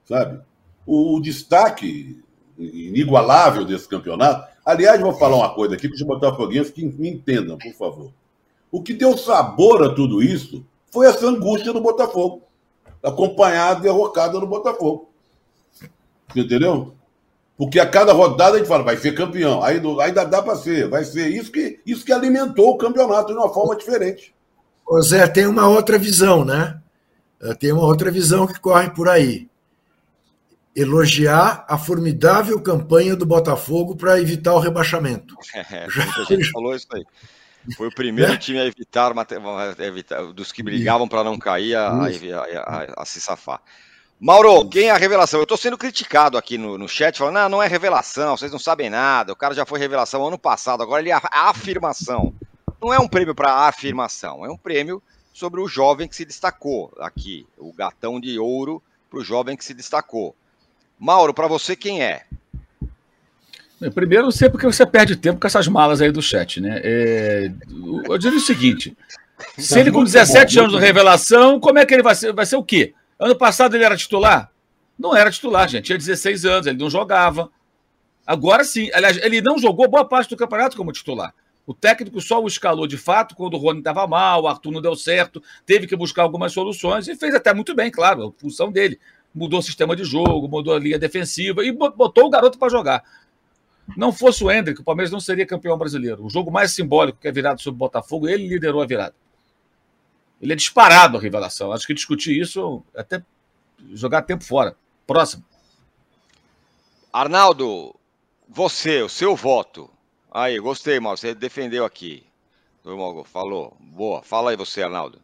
[0.06, 0.40] sabe?
[0.86, 2.24] O, o destaque
[2.58, 4.48] inigualável desse campeonato.
[4.66, 8.12] Aliás, vou falar uma coisa aqui para os botafoguenses que me entendam, por favor.
[8.72, 12.44] O que deu sabor a tudo isso foi essa angústia do Botafogo,
[13.02, 15.10] acompanhada e derrocada no Botafogo.
[16.36, 16.94] Entendeu?
[17.58, 19.64] Porque a cada rodada a gente fala, vai ser campeão.
[19.64, 21.28] Aí ainda dá para ser, vai ser.
[21.30, 24.34] Isso que, isso que alimentou o campeonato de uma forma diferente.
[24.86, 26.80] Ô Zé, tem uma outra visão, né?
[27.42, 29.48] Eh, Tem uma outra visão que corre por aí.
[30.76, 35.36] Elogiar a formidável campanha do Botafogo para evitar o rebaixamento.
[35.72, 37.04] É, muita gente falou isso aí.
[37.78, 38.38] Foi o primeiro Né?
[38.38, 42.94] time a evitar, a evitar- dos que brigavam para não cair, a, a- a- a-
[42.98, 43.62] a se safar.
[44.24, 45.42] Mauro, quem é a revelação?
[45.42, 48.58] Eu estou sendo criticado aqui no, no chat, falando, não, não é revelação, vocês não
[48.58, 52.34] sabem nada, o cara já foi revelação ano passado, agora ele é a afirmação.
[52.82, 56.90] Não é um prêmio para afirmação, é um prêmio sobre o jovem que se destacou
[57.02, 60.34] aqui, o gatão de ouro para o jovem que se destacou.
[60.98, 62.24] Mauro, para você quem é?
[63.94, 66.80] Primeiro, não sei porque você perde tempo com essas malas aí do chat, né?
[66.82, 67.52] É,
[68.08, 68.96] eu diria o seguinte:
[69.60, 72.32] se ele com Muito 17 bom, anos de revelação, como é que ele vai ser?
[72.32, 72.94] Vai ser o quê?
[73.24, 74.52] Ano passado ele era titular?
[75.00, 75.86] Não era titular, gente.
[75.86, 77.50] Tinha 16 anos, ele não jogava.
[78.28, 78.90] Agora sim.
[78.94, 81.34] Aliás, ele não jogou boa parte do campeonato como titular.
[81.66, 84.82] O técnico só o escalou de fato quando o Rony estava mal, o Arthur não
[84.82, 88.70] deu certo, teve que buscar algumas soluções e fez até muito bem, claro, a função
[88.70, 89.00] dele.
[89.34, 93.06] Mudou o sistema de jogo, mudou a linha defensiva e botou o garoto para jogar.
[93.96, 96.26] Não fosse o Hendrick, o Palmeiras não seria campeão brasileiro.
[96.26, 99.16] O jogo mais simbólico que é virado sobre o Botafogo, ele liderou a virada.
[100.44, 101.72] Ele é disparado a revelação.
[101.72, 103.24] Acho que discutir isso é até
[103.94, 104.76] jogar tempo fora.
[105.08, 105.42] Próximo.
[107.14, 107.96] Arnaldo,
[108.50, 109.90] você, o seu voto.
[110.30, 111.18] Aí, gostei, Mauro.
[111.18, 112.26] Você defendeu aqui.
[112.84, 113.78] O Falou.
[113.80, 114.22] Boa.
[114.22, 115.22] Fala aí você, Arnaldo.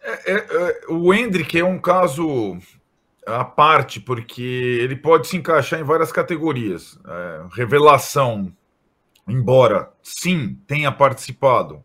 [0.00, 2.56] É, é, o Hendrick é um caso
[3.26, 6.96] à parte, porque ele pode se encaixar em várias categorias.
[7.04, 8.54] É, revelação,
[9.26, 11.84] embora sim tenha participado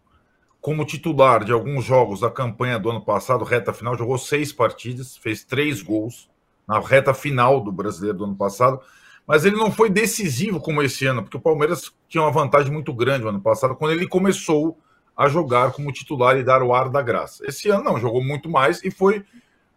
[0.62, 5.16] como titular de alguns jogos da campanha do ano passado, reta final, jogou seis partidas,
[5.16, 6.30] fez três gols
[6.68, 8.80] na reta final do brasileiro do ano passado,
[9.26, 12.94] mas ele não foi decisivo como esse ano, porque o Palmeiras tinha uma vantagem muito
[12.94, 14.78] grande no ano passado, quando ele começou
[15.16, 17.46] a jogar como titular e dar o ar da graça.
[17.46, 19.26] Esse ano não, jogou muito mais e foi,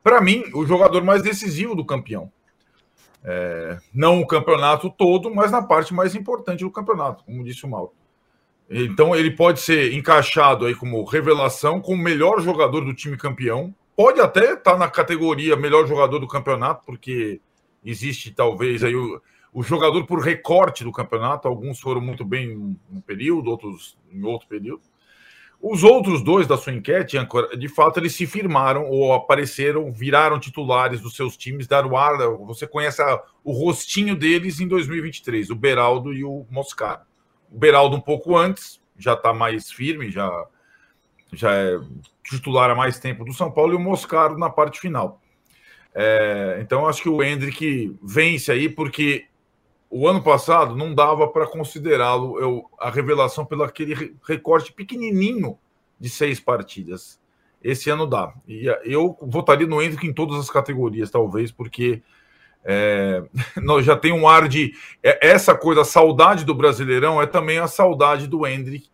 [0.02, 2.30] para mim, o jogador mais decisivo do campeão.
[3.24, 7.68] É, não o campeonato todo, mas na parte mais importante do campeonato, como disse o
[7.68, 7.92] Mauro.
[8.74, 13.74] Então ele pode ser encaixado aí como revelação, como melhor jogador do time campeão.
[13.94, 17.38] Pode até estar na categoria melhor jogador do campeonato, porque
[17.84, 19.20] existe talvez aí o,
[19.52, 21.46] o jogador por recorte do campeonato.
[21.46, 24.80] Alguns foram muito bem em um período, outros em outro período.
[25.60, 27.16] Os outros dois da sua enquete,
[27.56, 32.16] de fato, eles se firmaram ou apareceram, viraram titulares dos seus times, deram ar.
[32.46, 37.06] Você conhece a, o rostinho deles em 2023, o Beraldo e o Moscar.
[37.52, 40.46] O Beraldo um pouco antes, já está mais firme, já,
[41.32, 41.78] já é
[42.24, 45.20] titular há mais tempo do São Paulo, e o Moscaro na parte final.
[45.94, 49.26] É, então, acho que o Hendrick vence aí, porque
[49.90, 55.58] o ano passado não dava para considerá-lo a revelação pelo aquele recorte pequenininho
[56.00, 57.20] de seis partidas.
[57.62, 58.32] Esse ano dá.
[58.48, 62.02] E eu votaria no Hendrick em todas as categorias, talvez, porque
[62.64, 63.22] é,
[63.62, 64.72] nós já tem um ar de.
[65.02, 68.88] É, essa coisa, a saudade do Brasileirão é também a saudade do Hendrick,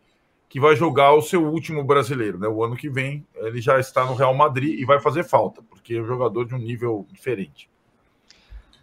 [0.47, 2.39] que vai jogar o seu último brasileiro.
[2.39, 2.47] Né?
[2.47, 5.93] O ano que vem ele já está no Real Madrid e vai fazer falta, porque
[5.95, 7.69] é um jogador de um nível diferente.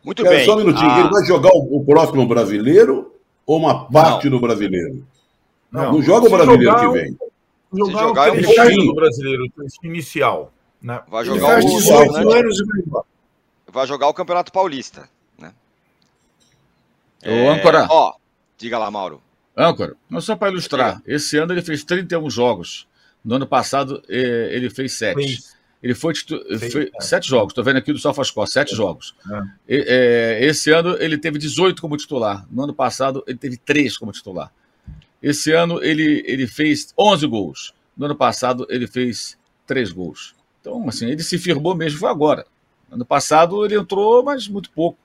[0.05, 0.45] Muito Cara, bem.
[0.45, 3.13] Só um minutinho, Ah, ele vai jogar o, o próximo brasileiro
[3.45, 5.05] ou uma parte do brasileiro?
[5.71, 7.19] Não, não joga o se brasileiro jogar que o- vem.
[7.75, 10.53] Jogar, jogar, o ele trecho faz- do brasileiro, o trecho inicial.
[10.81, 11.03] Né?
[11.09, 13.05] vai Ele jogar faz o 18 Campeonato- anos e vai embora.
[13.67, 15.09] Vai jogar o Campeonato Paulista.
[15.39, 15.53] Né?
[17.25, 17.87] Ô, âncora.
[17.91, 18.15] Ó,
[18.57, 19.23] diga lá, Mauro.
[19.57, 22.87] Âncora, não só para ilustrar, esse ano ele fez 31 jogos.
[23.25, 25.15] No ano passado eh, ele fez 7.
[25.15, 25.57] Fez.
[25.83, 26.39] Ele foi, titu...
[26.59, 27.01] Fez, foi é.
[27.01, 29.15] sete jogos, estou vendo aqui do SofaScore, sete jogos.
[29.31, 29.43] É.
[29.69, 32.47] E, eh, esse ano ele teve 18 como titular.
[32.51, 34.53] No ano passado ele teve 3 como titular.
[35.23, 37.75] Esse ano ele, ele fez 11 gols.
[37.97, 40.35] No ano passado ele fez 3 gols.
[40.61, 42.47] Então, assim, ele se firmou mesmo, foi agora.
[42.91, 44.99] Ano passado ele entrou, mas muito pouco.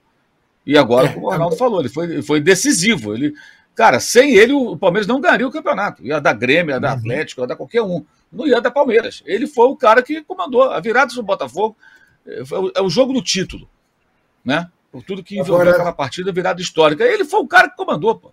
[0.66, 3.12] E agora, É, como o Arnaldo falou, ele foi, foi decisivo.
[3.14, 3.34] Ele,
[3.74, 6.04] cara, sem ele o Palmeiras não ganharia o campeonato.
[6.06, 8.04] Ia dar Grêmio, ia dar Atlético, ia dar qualquer um.
[8.32, 9.22] Não ia dar Palmeiras.
[9.26, 11.76] Ele foi o cara que comandou a virada do Botafogo.
[12.26, 13.68] É o- é o jogo do título,
[14.44, 14.70] né?
[14.92, 17.02] Por tudo que envolveu Agora- aquela partida virada histórica.
[17.04, 18.30] Ele foi o cara que comandou, pô.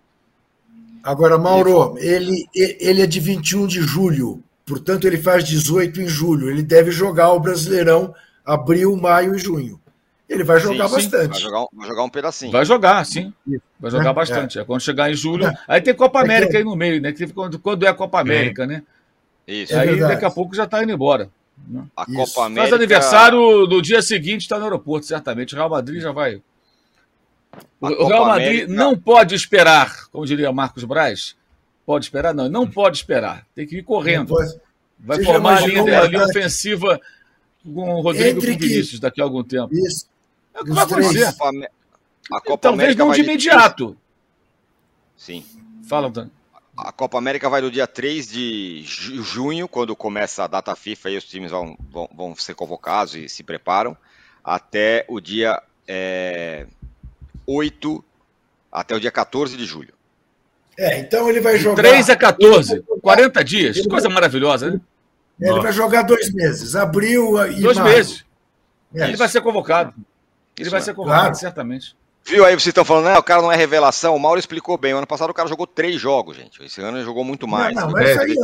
[1.02, 6.50] Agora, Mauro, ele, ele é de 21 de julho, portanto, ele faz 18 em julho.
[6.50, 8.14] Ele deve jogar o Brasileirão
[8.52, 9.80] abril, maio e junho.
[10.28, 11.30] Ele vai jogar Sim, sim, bastante.
[11.32, 12.52] Vai jogar, um- vai jogar um pedacinho.
[12.52, 13.32] Vai jogar, sim.
[13.80, 14.58] Vai jogar É, bastante.
[14.60, 14.64] É.
[14.64, 15.46] Quando chegar em julho.
[15.46, 15.54] É.
[15.66, 17.12] Aí tem Copa É América aí no meio, né?
[17.34, 18.82] Quando, quando é a Copa América, né?
[19.46, 19.74] Isso.
[19.74, 21.28] É aí daqui a pouco já tá indo embora.
[21.96, 22.14] A Isso.
[22.16, 22.76] Copa Faz América.
[22.76, 25.52] aniversário no dia seguinte, está no aeroporto, certamente.
[25.54, 26.40] O Real Madrid já vai.
[27.80, 28.72] O, o Real Madrid América...
[28.72, 31.34] não pode esperar, como diria Marcos Braz.
[31.84, 32.32] Pode esperar?
[32.32, 33.44] Não, não pode esperar.
[33.54, 34.34] Tem que ir correndo.
[34.98, 37.00] Vai Você formar a linha, a linha ofensiva
[37.64, 39.00] com o Rodrigo Entre com Vinícius que...
[39.00, 39.72] daqui a algum tempo.
[39.72, 40.06] Isso.
[40.54, 41.24] É o que vai acontecer.
[41.24, 41.50] A Copa,
[42.32, 43.96] a Copa Talvez América não de imediato.
[45.16, 45.44] Sim.
[45.88, 46.30] Fala, Antônio.
[46.76, 51.16] A Copa América vai do dia 3 de junho, quando começa a data FIFA e
[51.18, 53.96] os times vão, vão, vão ser convocados e se preparam,
[54.42, 56.66] até o dia é,
[57.46, 58.04] 8,
[58.72, 59.92] até o dia 14 de julho.
[60.78, 61.82] É, então ele vai jogar.
[61.82, 64.14] 3 a 14, 40 dias, ele coisa vai...
[64.14, 64.80] maravilhosa, né?
[65.40, 65.62] Ele Nossa.
[65.62, 67.60] vai jogar dois meses, abril e.
[67.62, 67.94] Dois maio.
[67.94, 68.24] meses.
[68.94, 69.04] É.
[69.04, 69.94] Ele vai ser convocado.
[70.56, 71.34] Ele Isso vai ser convocado, claro.
[71.36, 71.96] certamente.
[72.24, 73.18] Viu aí, vocês estão falando, né?
[73.18, 74.14] O cara não é revelação.
[74.14, 74.92] O Mauro explicou bem.
[74.92, 76.62] O ano passado o cara jogou três jogos, gente.
[76.62, 77.74] Esse ano ele jogou muito mais.
[77.74, 78.36] Não, não, mas, é, aí,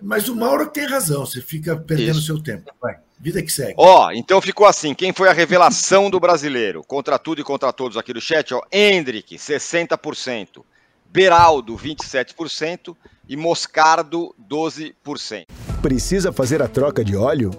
[0.00, 1.26] mas o Mauro tem razão.
[1.26, 2.26] Você fica perdendo Isso.
[2.26, 2.70] seu tempo.
[2.80, 2.96] Vai.
[3.18, 3.74] Vida que segue.
[3.76, 4.94] Ó, então ficou assim.
[4.94, 6.82] Quem foi a revelação do brasileiro?
[6.84, 8.60] Contra tudo e contra todos aqui do chat, ó.
[8.70, 10.64] Hendrick, 60%.
[11.06, 12.96] Beraldo, 27%.
[13.28, 15.46] E Moscardo, 12%.
[15.82, 17.50] Precisa fazer a troca de óleo?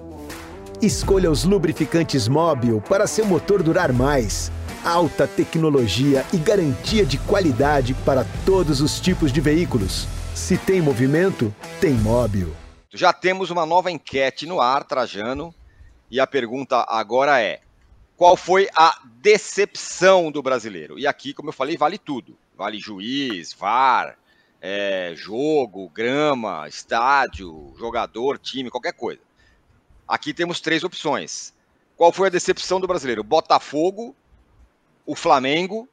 [0.81, 4.49] Escolha os lubrificantes Móbil para seu motor durar mais
[4.81, 10.07] alta tecnologia e garantia de qualidade para todos os tipos de veículos.
[10.33, 12.55] Se tem movimento, tem móvel.
[12.93, 15.53] Já temos uma nova enquete no ar, Trajano,
[16.09, 17.59] e a pergunta agora é:
[18.15, 20.97] qual foi a decepção do brasileiro?
[20.97, 24.17] E aqui, como eu falei, vale tudo: vale juiz, VAR,
[24.65, 29.19] é, jogo, grama, estádio, jogador, time, qualquer coisa.
[30.07, 31.53] Aqui temos três opções.
[31.97, 33.25] Qual foi a decepção do brasileiro?
[33.25, 34.15] Botafogo,
[35.05, 35.89] o Flamengo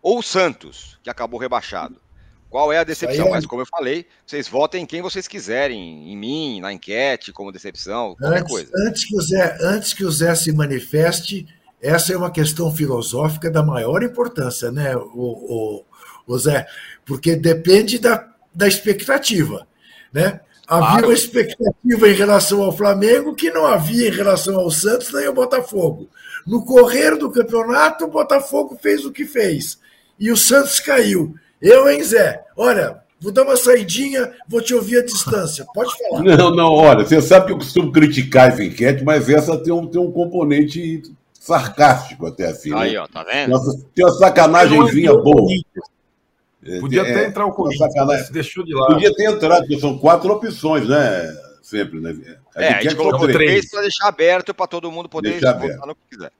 [0.00, 2.00] ou o Santos, que acabou rebaixado.
[2.48, 3.26] Qual é a decepção?
[3.26, 3.30] É...
[3.30, 7.50] Mas, como eu falei, vocês votem em quem vocês quiserem, em mim, na enquete, como
[7.50, 8.72] decepção, qualquer antes, coisa.
[8.86, 11.48] Antes que, o Zé, antes que o Zé se manifeste,
[11.82, 15.84] essa é uma questão filosófica da maior importância, né, o, o,
[16.26, 16.66] o Zé?
[17.04, 19.66] Porque depende da, da expectativa,
[20.12, 20.40] né?
[20.66, 21.06] Havia claro.
[21.08, 25.34] uma expectativa em relação ao Flamengo que não havia em relação ao Santos nem ao
[25.34, 26.08] Botafogo.
[26.46, 29.78] No correr do campeonato, o Botafogo fez o que fez.
[30.18, 31.34] E o Santos caiu.
[31.60, 32.42] Eu, hein, Zé?
[32.56, 35.66] Olha, vou dar uma saidinha, vou te ouvir à distância.
[35.74, 36.22] Pode falar.
[36.36, 39.86] Não, não, olha, você sabe que eu costumo criticar essa enquete, mas essa tem um,
[39.86, 41.02] tem um componente
[41.38, 42.70] sarcástico até assim.
[42.70, 42.78] Né?
[42.78, 43.58] Aí, ó, tá vendo?
[43.94, 45.46] Tem uma sacanagemzinha boa.
[46.80, 48.32] Podia é, até entrar o Corinthians, sacanagem.
[48.32, 48.94] deixou de lado.
[48.94, 51.36] Podia ter entrado, porque são quatro opções, né?
[51.62, 52.14] Sempre, né?
[52.54, 55.86] A é, a gente colocou três para deixar aberto para todo mundo poder deixar votar
[55.86, 56.32] no que quiser.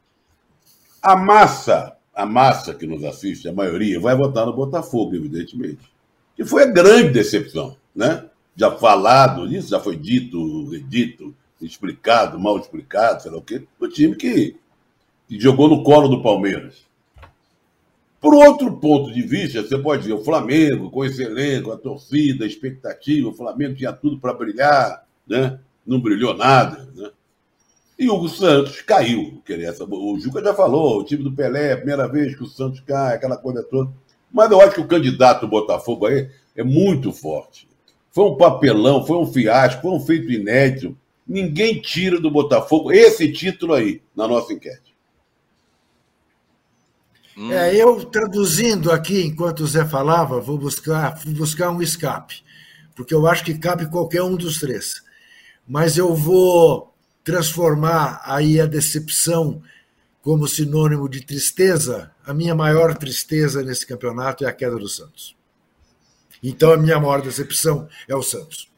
[1.02, 5.92] A massa, a massa que nos assiste, a maioria, vai votar no Botafogo, evidentemente.
[6.36, 8.24] Que foi a grande decepção, né?
[8.56, 13.66] Já falado isso, já foi dito, redito, explicado, mal explicado, sei lá o quê.
[13.80, 14.56] O time que,
[15.28, 16.84] que jogou no colo do Palmeiras.
[18.24, 22.46] Por outro ponto de vista, você pode dizer, o Flamengo, com esse elenco, a torcida,
[22.46, 25.60] a expectativa, o Flamengo tinha tudo para brilhar, né?
[25.86, 26.88] não brilhou nada.
[26.96, 27.10] Né?
[27.98, 29.42] E o Santos caiu.
[29.90, 33.14] O Juca já falou, o time do Pelé, a primeira vez que o Santos cai,
[33.14, 33.92] aquela coisa toda.
[34.32, 37.68] Mas eu acho que o candidato do Botafogo aí é muito forte.
[38.10, 40.96] Foi um papelão, foi um fiasco, foi um feito inédito.
[41.28, 44.93] Ninguém tira do Botafogo esse título aí na nossa enquete.
[47.36, 47.52] Hum.
[47.52, 52.42] É, eu traduzindo aqui, enquanto o Zé falava, vou buscar, vou buscar um escape,
[52.94, 55.02] porque eu acho que cabe qualquer um dos três.
[55.66, 56.94] Mas eu vou
[57.24, 59.62] transformar aí a decepção
[60.22, 62.10] como sinônimo de tristeza.
[62.24, 65.34] A minha maior tristeza nesse campeonato é a queda do Santos.
[66.42, 68.68] Então a minha maior decepção é o Santos.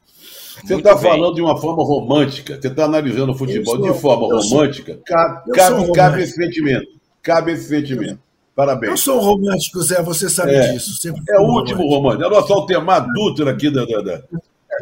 [0.65, 4.27] Você está falando de uma forma romântica, você está analisando o futebol sou, de forma
[4.27, 4.95] romântica.
[4.95, 6.87] Sou, cabe, cabe, cabe esse sentimento.
[7.23, 8.26] Cabe esse sentimento.
[8.57, 8.91] Parabéns.
[8.91, 10.95] Eu sou um romântico, Zé, você sabe é, disso.
[10.97, 12.25] Sempre é o último romântico.
[12.25, 14.23] É o nosso Altemar Dutra aqui da, da, da,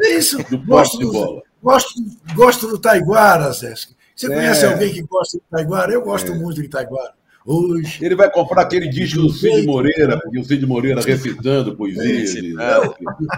[0.01, 0.37] é isso.
[0.49, 1.41] do gosto de bola.
[1.61, 1.93] Gosto,
[2.33, 3.73] gosto do Taiguara, Zé.
[4.15, 4.29] Você é.
[4.29, 5.91] conhece alguém que gosta de Taiguara?
[5.91, 6.35] Eu gosto é.
[6.35, 7.13] muito de Taiguara.
[7.45, 8.03] Hoje.
[8.03, 12.55] Ele vai comprar aquele disco do Cid Moreira, porque o Cid Moreira recitando poesia.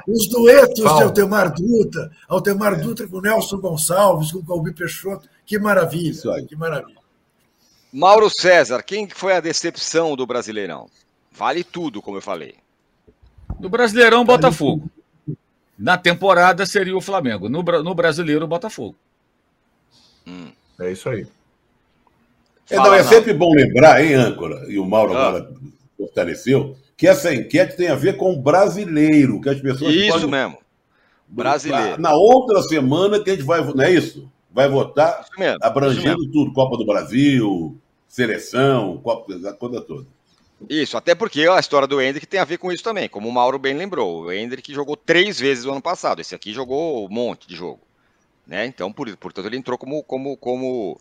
[0.07, 0.97] Os duetos Paulo.
[0.97, 5.27] de Altemar Dutra, Altemar Dutra com Nelson Gonçalves, com Calbi Peixoto.
[5.45, 6.13] Que maravilha.
[6.47, 7.06] Que maravilha.
[7.97, 10.87] Mauro César, quem foi a decepção do Brasileirão?
[11.31, 12.53] Vale tudo, como eu falei.
[13.59, 14.87] No Brasileirão, Botafogo.
[15.75, 17.49] Na temporada seria o Flamengo.
[17.49, 18.95] No, no Brasileiro, Botafogo.
[20.27, 20.51] Hum.
[20.79, 21.25] É isso aí.
[22.69, 24.71] É, não, é sempre bom lembrar, hein, âncora?
[24.71, 25.29] E o Mauro ah.
[25.29, 25.51] agora
[25.97, 29.95] fortaleceu, que essa enquete tem a ver com o brasileiro, que as pessoas.
[29.95, 30.29] Isso podem...
[30.29, 30.59] mesmo.
[31.27, 31.99] Brasileiro.
[31.99, 33.63] Na outra semana que a gente vai.
[33.63, 34.31] Não é isso?
[34.51, 37.75] Vai votar mesmo, abrangendo tudo: Copa do Brasil,
[38.07, 40.05] seleção, Copa, a coisa toda.
[40.69, 43.31] Isso, até porque a história do Hendrick tem a ver com isso também, como o
[43.31, 44.23] Mauro bem lembrou.
[44.23, 47.79] O Hendrick jogou três vezes no ano passado, esse aqui jogou um monte de jogo.
[48.45, 48.65] Né?
[48.65, 50.99] Então, por, portanto, ele entrou como, como, como,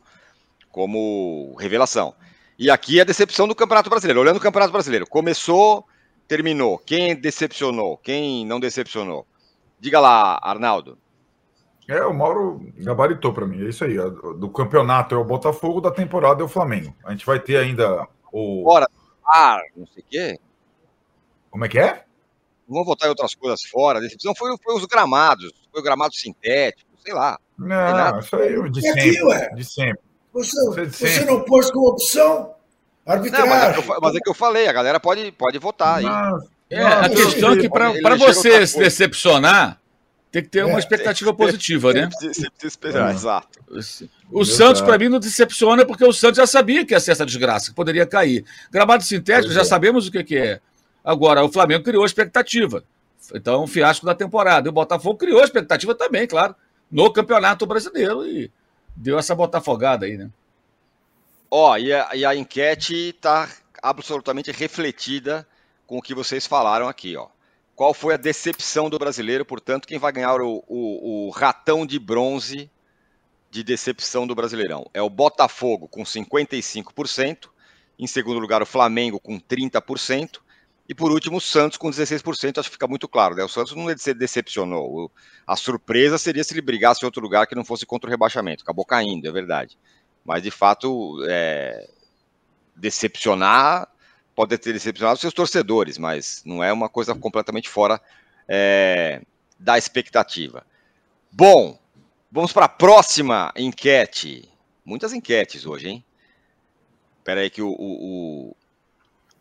[0.70, 2.12] como revelação.
[2.58, 4.20] E aqui é a decepção do Campeonato Brasileiro.
[4.20, 5.86] Olhando o Campeonato Brasileiro, começou,
[6.26, 6.78] terminou.
[6.78, 7.96] Quem decepcionou?
[7.98, 9.26] Quem não decepcionou?
[9.78, 10.98] Diga lá, Arnaldo.
[11.88, 13.64] É, o Mauro gabaritou para mim.
[13.64, 13.96] É isso aí.
[13.96, 16.94] Do campeonato é o Botafogo, da temporada é o Flamengo.
[17.04, 18.62] A gente vai ter ainda o.
[18.64, 18.88] Fora,
[19.24, 20.40] ar, não sei o quê.
[21.50, 22.04] Como é que é?
[22.68, 23.98] Vão votar em outras coisas fora.
[23.98, 25.52] A decepção foi, foi os gramados.
[25.70, 27.38] Foi o gramado sintético, sei lá.
[27.56, 29.32] Não, isso aí é de sempre.
[29.32, 30.00] Aqui, de sempre.
[30.32, 32.54] Você, você não pôs como opção
[33.06, 33.48] arbitragem.
[33.48, 36.06] Não, mas, é eu, mas, é que eu falei, a galera pode, pode votar aí.
[36.68, 39.80] É, a questão é que para você se decepcionar,
[40.30, 40.78] tem que ter uma é.
[40.78, 42.08] expectativa positiva, né?
[42.12, 43.58] Você precisa esperar, exato.
[44.30, 47.24] O Santos, para mim, não decepciona porque o Santos já sabia que ia ser essa
[47.24, 48.44] desgraça, que poderia cair.
[48.70, 50.60] Gramado sintético, já sabemos o que, que é.
[51.04, 52.82] Agora, o Flamengo criou expectativa.
[53.34, 54.68] Então, um fiasco da temporada.
[54.68, 56.54] E o Botafogo criou expectativa também, claro,
[56.90, 58.50] no Campeonato Brasileiro e
[58.94, 60.30] deu essa botafogada aí, né?
[61.50, 63.48] Ó, oh, e, e a enquete está
[63.82, 65.46] absolutamente refletida
[65.86, 67.28] com o que vocês falaram aqui, ó.
[67.76, 69.44] Qual foi a decepção do brasileiro?
[69.44, 72.70] Portanto, quem vai ganhar o, o, o ratão de bronze
[73.50, 74.90] de decepção do Brasileirão?
[74.94, 77.50] É o Botafogo com 55%,
[77.98, 80.38] em segundo lugar o Flamengo com 30%,
[80.88, 83.44] e por último o Santos com 16%, acho que fica muito claro, né?
[83.44, 85.12] O Santos não se decepcionou.
[85.46, 88.62] A surpresa seria se ele brigasse em outro lugar que não fosse contra o rebaixamento.
[88.62, 89.76] Acabou caindo, é verdade.
[90.24, 91.90] Mas de fato, é...
[92.74, 93.86] decepcionar
[94.36, 97.98] pode ter decepcionado seus torcedores, mas não é uma coisa completamente fora
[98.46, 99.22] é,
[99.58, 100.64] da expectativa.
[101.32, 101.78] Bom,
[102.30, 104.48] vamos para a próxima enquete.
[104.84, 106.04] Muitas enquetes hoje, hein?
[107.18, 108.52] Espera aí que o, o,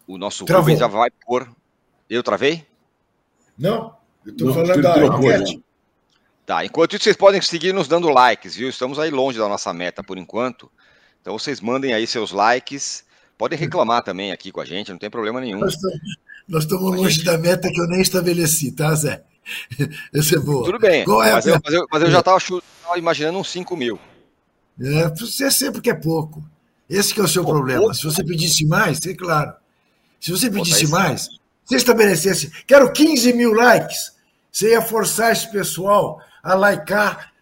[0.07, 0.63] o, o nosso Travou.
[0.63, 1.53] Rubens já vai pôr...
[2.09, 2.65] Eu travei?
[3.57, 5.63] Não, eu estou falando da enquete.
[6.45, 8.69] Tá, enquanto isso, vocês podem seguir nos dando likes, viu?
[8.69, 10.71] Estamos aí longe da nossa meta por enquanto.
[11.19, 13.03] Então vocês mandem aí seus likes
[13.37, 15.59] Podem reclamar também aqui com a gente, não tem problema nenhum.
[15.59, 17.25] Nós estamos, longe gente...
[17.25, 19.23] da meta que eu nem estabeleci, tá, Zé?
[20.13, 20.63] Esse é bom.
[20.63, 22.39] Tudo bem, é mas, eu, mas, eu, mas, eu, já estava
[22.97, 23.99] imaginando uns 5 mil.
[24.79, 26.43] É, você sempre quer pouco.
[26.89, 27.81] Esse que é o seu Pô, problema.
[27.81, 27.95] Pouco?
[27.95, 29.53] Se você pedisse mais, é claro.
[30.19, 31.29] Se você pedisse Pô, tá mais,
[31.63, 34.13] você estabelecesse, quero 15 mil likes,
[34.51, 37.33] você ia forçar esse pessoal a likear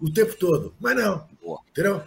[0.00, 0.74] o tempo todo.
[0.80, 1.26] Mas não.
[1.42, 1.60] Boa.
[1.70, 2.02] Entendeu?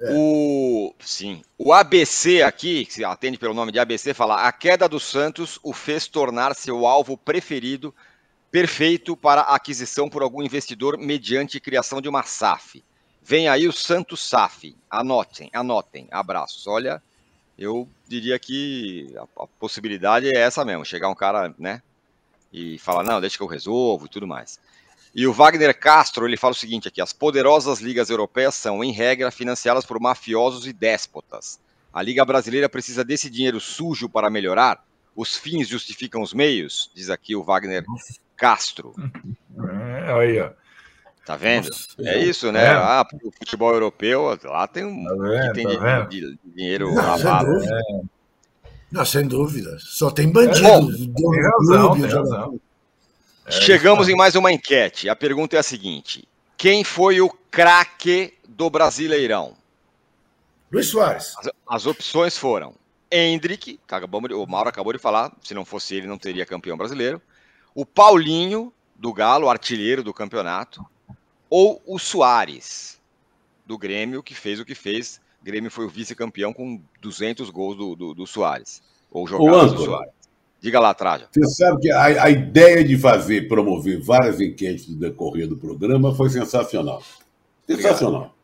[0.00, 0.14] É.
[0.14, 4.88] O, sim, o ABC aqui, que se atende pelo nome de ABC, fala: a queda
[4.88, 7.94] do Santos o fez tornar seu alvo preferido,
[8.50, 12.82] perfeito para aquisição por algum investidor mediante criação de uma SAF.
[13.22, 14.74] Vem aí o Santos SAF.
[14.90, 16.08] Anotem, anotem.
[16.10, 16.66] Abraços.
[16.66, 17.02] Olha,
[17.58, 21.82] eu diria que a, a possibilidade é essa mesmo: chegar um cara, né,
[22.50, 24.58] e falar: não, deixa que eu resolvo e tudo mais.
[25.14, 28.92] E o Wagner Castro ele fala o seguinte aqui: as poderosas ligas europeias são, em
[28.92, 31.58] regra, financiadas por mafiosos e déspotas.
[31.92, 34.84] A Liga Brasileira precisa desse dinheiro sujo para melhorar?
[35.16, 36.90] Os fins justificam os meios?
[36.94, 37.84] Diz aqui o Wagner
[38.36, 38.94] Castro.
[39.58, 40.50] É, aí, ó.
[41.26, 41.68] Tá vendo?
[41.68, 42.64] Nossa, é isso, né?
[42.64, 42.70] É.
[42.70, 46.38] Ah, o futebol europeu, lá tem um tá vendo, que tem tá de, de, de,
[46.54, 47.46] dinheiro Não, lavado.
[47.46, 47.74] Sem dúvida.
[47.74, 48.00] É.
[48.90, 49.76] Não, sem dúvida.
[49.78, 50.66] Só tem bandido.
[50.66, 52.60] É, bom, tem razão, tem razão.
[53.50, 55.08] É, Chegamos em mais uma enquete.
[55.08, 59.56] A pergunta é a seguinte: quem foi o craque do Brasileirão?
[60.70, 61.34] Luiz Soares.
[61.36, 62.74] As, as opções foram
[63.10, 63.80] Hendrick,
[64.32, 67.20] o Mauro acabou de falar, se não fosse ele, não teria campeão brasileiro.
[67.74, 70.84] O Paulinho, do Galo, artilheiro do campeonato.
[71.48, 73.00] Ou o Soares,
[73.66, 75.20] do Grêmio, que fez o que fez.
[75.42, 78.80] O Grêmio foi o vice-campeão com 200 gols do, do, do Soares.
[79.10, 80.12] Ou jogadas do Soares.
[80.60, 81.26] Diga lá, Traja.
[81.32, 86.14] Você sabe que a, a, ideia de fazer, promover várias enquetes no decorrer do programa
[86.14, 87.02] foi sensacional.
[87.66, 88.34] Sensacional.
[88.34, 88.40] Obrigado.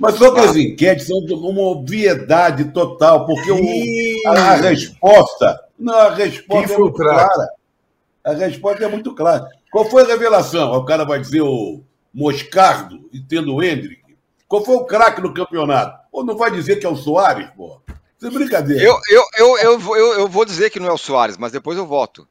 [0.00, 5.60] Mas só que as enquetes são uma obviedade total, porque o, a, a, resposta.
[5.78, 7.48] Não, a resposta é muito clara.
[8.24, 9.48] A resposta é muito clara.
[9.70, 10.72] Qual foi a revelação?
[10.72, 11.82] O cara vai dizer o
[12.12, 14.00] Moscardo e tendo o Hendrick.
[14.46, 16.00] Qual foi o craque no campeonato?
[16.12, 17.80] Ou não vai dizer que é o Soares, pô?
[18.20, 18.84] Isso é brincadeira.
[18.84, 21.78] Eu, eu, eu, eu, eu, eu vou dizer que não é o Soares, mas depois
[21.78, 22.28] eu voto.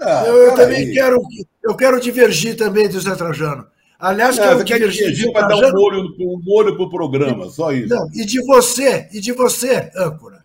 [0.00, 0.92] Ah, eu, eu também aí.
[0.92, 1.22] quero,
[1.62, 3.66] eu quero divergir também do Zé Trajano.
[3.98, 7.94] Aliás, não, quero divergir para dar um molho, um molho para o programa, só isso.
[7.94, 10.42] Não, e de você, e de você, âncora.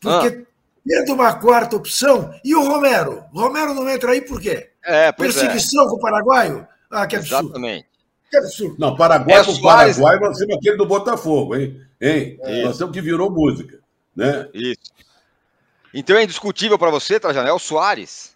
[0.00, 0.46] Porque ah.
[0.88, 3.22] tendo uma quarta opção, e o Romero?
[3.32, 4.70] O Romero não entra aí por quê?
[4.82, 5.88] É, Perseguição é.
[5.90, 6.66] com o paraguaio?
[6.90, 7.44] Ah, que absurdo.
[7.44, 7.86] Exatamente.
[8.30, 8.76] Que absurdo.
[8.78, 11.78] Não, Paraguai é, com Paraguai, nós temos aquele do Botafogo, hein?
[12.00, 12.38] hein?
[12.42, 12.64] É.
[12.64, 13.83] Nós temos que virou música.
[14.16, 14.48] Né?
[14.54, 14.92] Isso.
[15.92, 18.34] Então é indiscutível para você, Trajanel, Soares?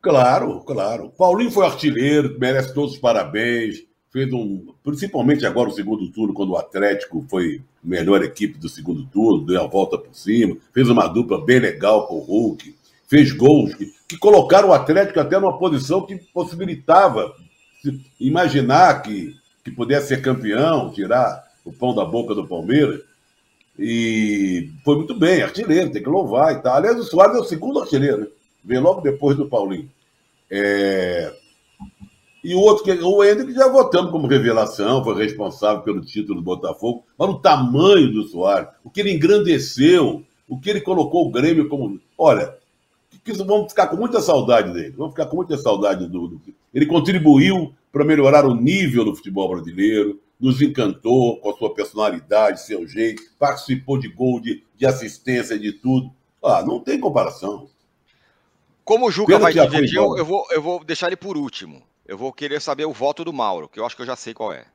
[0.00, 1.10] Claro, claro.
[1.16, 3.82] Paulinho foi artilheiro, merece todos os parabéns.
[4.10, 4.72] Fez um.
[4.84, 9.44] Principalmente agora o segundo turno, quando o Atlético foi a melhor equipe do segundo turno,
[9.44, 12.76] deu a volta por cima, fez uma dupla bem legal com o Hulk,
[13.08, 17.34] fez gols que, que colocaram o Atlético até numa posição que possibilitava
[18.20, 23.00] imaginar que, que pudesse ser campeão, tirar o pão da boca do Palmeiras.
[23.78, 26.76] E foi muito bem, artilheiro, tem que louvar e tal.
[26.76, 28.30] Aliás, o Soares é o segundo artilheiro?
[28.64, 29.90] Vem logo depois do Paulinho.
[30.50, 31.32] É...
[32.42, 36.44] E o outro, que, o Hendrick já votamos como revelação, foi responsável pelo título do
[36.44, 37.04] Botafogo.
[37.18, 41.68] Mas o tamanho do Soares, o que ele engrandeceu, o que ele colocou o Grêmio
[41.68, 41.98] como.
[42.18, 42.54] Olha,
[43.24, 44.94] que, vamos ficar com muita saudade dele.
[44.96, 46.40] Vamos ficar com muita saudade do...
[46.72, 52.64] Ele contribuiu para melhorar o nível do futebol brasileiro nos encantou com a sua personalidade,
[52.64, 56.12] seu jeito, participou de gol, de, de assistência, de tudo.
[56.42, 57.68] Ah, não tem comparação.
[58.84, 61.82] Como o Juca vai divergir, eu, eu, vou, eu vou deixar ele por último.
[62.06, 64.34] Eu vou querer saber o voto do Mauro, que eu acho que eu já sei
[64.34, 64.66] qual é.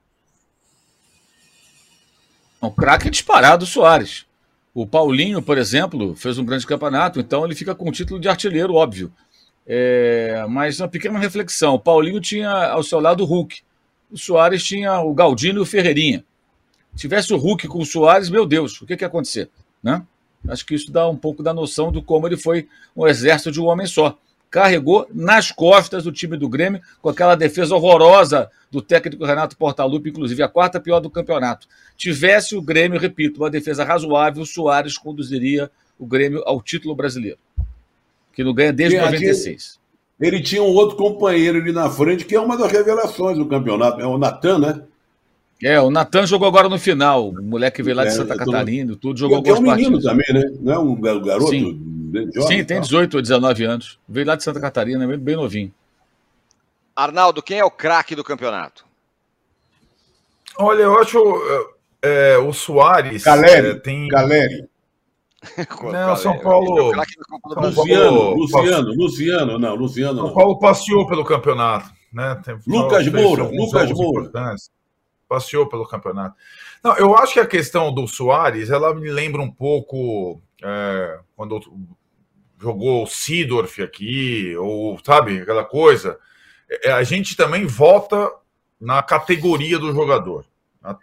[2.60, 4.26] O craque disparado, Soares.
[4.74, 8.28] O Paulinho, por exemplo, fez um grande campeonato, então ele fica com o título de
[8.28, 9.14] artilheiro, óbvio.
[9.66, 13.62] É, mas uma pequena reflexão: o Paulinho tinha ao seu lado o Hulk
[14.12, 16.24] o Soares tinha o Galdino e o Ferreirinha.
[16.94, 19.50] Se tivesse o Hulk com o Soares, meu Deus, o que, que ia acontecer?
[19.82, 20.02] Né?
[20.48, 23.62] Acho que isso dá um pouco da noção do como ele foi um exército de
[23.62, 24.18] um homem só.
[24.50, 30.10] Carregou nas costas o time do Grêmio com aquela defesa horrorosa do técnico Renato Portaluppi,
[30.10, 31.68] inclusive a quarta pior do campeonato.
[31.96, 37.38] Tivesse o Grêmio, repito, uma defesa razoável, o Soares conduziria o Grêmio ao título brasileiro,
[38.34, 39.79] que não ganha desde 96.
[40.20, 44.02] Ele tinha um outro companheiro ali na frente, que é uma das revelações do campeonato,
[44.02, 44.84] é o Natan, né?
[45.62, 47.30] É, o Natan jogou agora no final.
[47.30, 50.02] O moleque que veio lá de é, Santa Catarina, tudo jogou algumas é um menino
[50.02, 50.44] também, né?
[50.62, 51.50] Não é um garoto?
[51.50, 52.02] Sim,
[52.34, 54.00] jovem, Sim tem 18 ou 19 anos.
[54.08, 55.74] Veio lá de Santa Catarina, bem novinho.
[56.96, 58.86] Arnaldo, quem é o craque do campeonato?
[60.58, 61.18] Olha, eu acho
[62.02, 63.24] é, o Soares.
[63.24, 64.08] Caleri, é, tem...
[64.08, 64.66] Caleri.
[65.92, 66.92] Não, São Paulo.
[67.56, 70.22] Luciano, Luciano, Luciano, não, Luciano.
[70.22, 72.42] São Paulo passeou pelo campeonato, né?
[72.68, 74.32] Lucas Moura, Lucas Moura.
[75.28, 76.36] Passeou pelo campeonato.
[76.84, 81.60] Não, eu acho que a questão do Soares, ela me lembra um pouco é, quando
[82.60, 86.18] jogou o Sidorf aqui, ou sabe, aquela coisa.
[86.84, 88.30] É, a gente também vota
[88.80, 90.46] na categoria do jogador,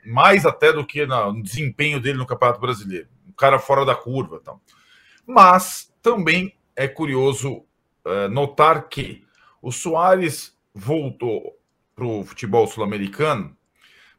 [0.05, 4.39] mais até do que no desempenho dele no Campeonato Brasileiro cara fora da curva.
[4.41, 4.61] Então.
[5.27, 7.65] Mas também é curioso
[8.05, 9.25] uh, notar que
[9.61, 11.59] o Soares voltou
[11.95, 13.57] para o futebol sul-americano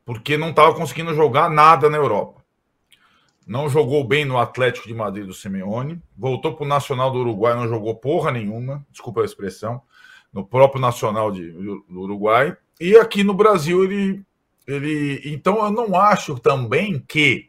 [0.08, 2.42] porque não estava conseguindo jogar nada na Europa.
[3.46, 7.54] Não jogou bem no Atlético de Madrid do Simeone, voltou para o Nacional do Uruguai,
[7.56, 9.82] não jogou porra nenhuma, desculpa a expressão,
[10.32, 12.56] no próprio Nacional de, do Uruguai.
[12.80, 14.26] E aqui no Brasil ele,
[14.66, 15.22] ele.
[15.26, 17.47] Então eu não acho também que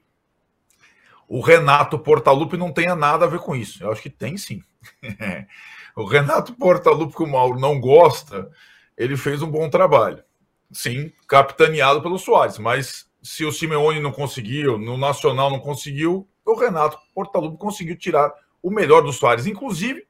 [1.28, 3.84] o Renato Portaluppi não tenha nada a ver com isso.
[3.84, 4.62] Eu acho que tem sim.
[5.94, 8.50] o Renato Portaluppi, que o Mauro não gosta,
[8.96, 10.24] ele fez um bom trabalho.
[10.72, 16.54] Sim, capitaneado pelo Soares, mas se o Simeone não conseguiu, no Nacional não conseguiu, o
[16.54, 20.06] Renato Portaluppi conseguiu tirar o melhor do Soares, inclusive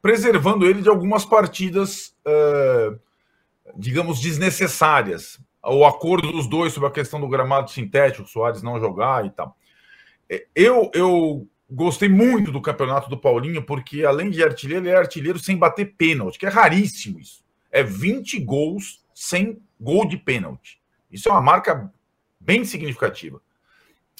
[0.00, 2.98] preservando ele de algumas partidas, uh,
[3.76, 5.38] digamos, desnecessárias.
[5.62, 9.30] O acordo dos dois sobre a questão do gramado sintético, o Soares não jogar e
[9.30, 9.56] tal.
[10.54, 15.38] Eu, eu gostei muito do campeonato do Paulinho, porque além de artilheiro, ele é artilheiro
[15.38, 17.44] sem bater pênalti, que é raríssimo isso.
[17.70, 20.80] É 20 gols sem gol de pênalti.
[21.10, 21.92] Isso é uma marca
[22.40, 23.40] bem significativa.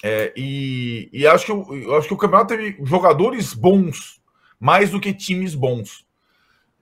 [0.02, 4.20] É, e, e acho, que, eu acho que o campeonato teve jogadores bons,
[4.60, 6.06] mais do que times bons.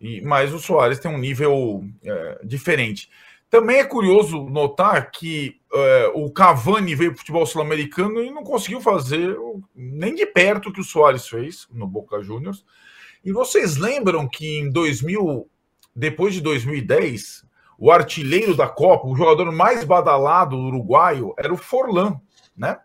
[0.01, 3.11] E, mas o Soares tem um nível é, diferente.
[3.49, 8.43] Também é curioso notar que é, o Cavani veio para o futebol sul-americano e não
[8.43, 9.37] conseguiu fazer
[9.75, 12.65] nem de perto o que o Soares fez no Boca Juniors.
[13.25, 15.49] E vocês lembram que em 2000,
[15.95, 17.45] depois de 2010,
[17.79, 22.21] o artilheiro da Copa, o jogador mais badalado uruguaio, era o Forlan,
[22.57, 22.79] né?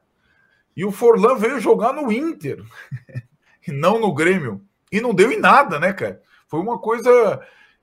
[0.75, 2.63] E o Forlan veio jogar no Inter,
[3.67, 4.61] e não no Grêmio.
[4.91, 6.21] E não deu em nada, né, cara?
[6.47, 7.41] Foi uma coisa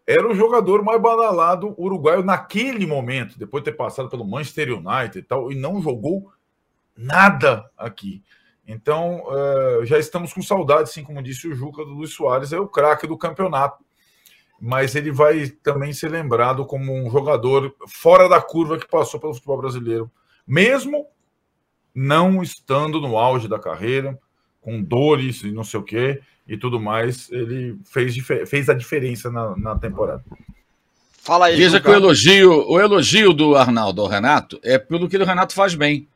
[0.09, 5.19] era o jogador mais badalado uruguaio naquele momento, depois de ter passado pelo Manchester United
[5.19, 6.33] e tal, e não jogou
[6.97, 8.23] nada aqui.
[8.67, 12.59] Então, uh, já estamos com saudade, assim como disse o Juca, do Luiz Soares, é
[12.59, 13.85] o craque do campeonato.
[14.59, 19.35] Mas ele vai também ser lembrado como um jogador fora da curva que passou pelo
[19.35, 20.11] futebol brasileiro,
[20.47, 21.07] mesmo
[21.95, 24.19] não estando no auge da carreira,
[24.59, 26.23] com dores e não sei o quê.
[26.49, 28.17] E tudo mais, ele fez,
[28.49, 30.25] fez a diferença na, na temporada.
[31.29, 35.19] Fala aí, Veja que o elogio, o elogio do Arnaldo ao Renato é pelo que
[35.19, 36.09] o Renato faz bem.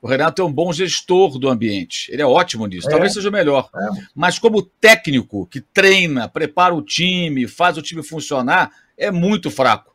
[0.00, 2.12] O Renato é um bom gestor do ambiente.
[2.12, 2.86] Ele é ótimo nisso.
[2.86, 2.90] É.
[2.90, 3.68] Talvez seja o melhor.
[3.74, 4.02] É.
[4.14, 9.92] Mas como técnico que treina, prepara o time, faz o time funcionar, é muito fraco.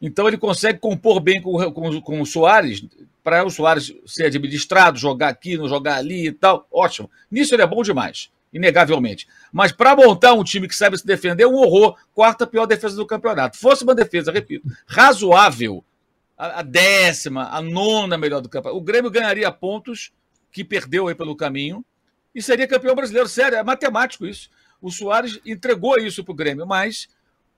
[0.00, 2.86] Então ele consegue compor bem com, com, com o Soares,
[3.22, 6.66] para o Soares ser administrado, jogar aqui, não jogar ali e tal.
[6.70, 7.10] Ótimo.
[7.30, 9.26] Nisso ele é bom demais, inegavelmente.
[9.52, 11.96] Mas para montar um time que sabe se defender, é um horror.
[12.14, 13.58] Quarta pior defesa do campeonato.
[13.58, 15.84] Fosse uma defesa, repito, razoável,
[16.36, 20.12] a, a décima, a nona melhor do campeonato, o Grêmio ganharia pontos
[20.52, 21.84] que perdeu aí pelo caminho
[22.34, 23.28] e seria campeão brasileiro.
[23.28, 24.50] Sério, é matemático isso.
[24.80, 27.08] O Soares entregou isso para o Grêmio, mas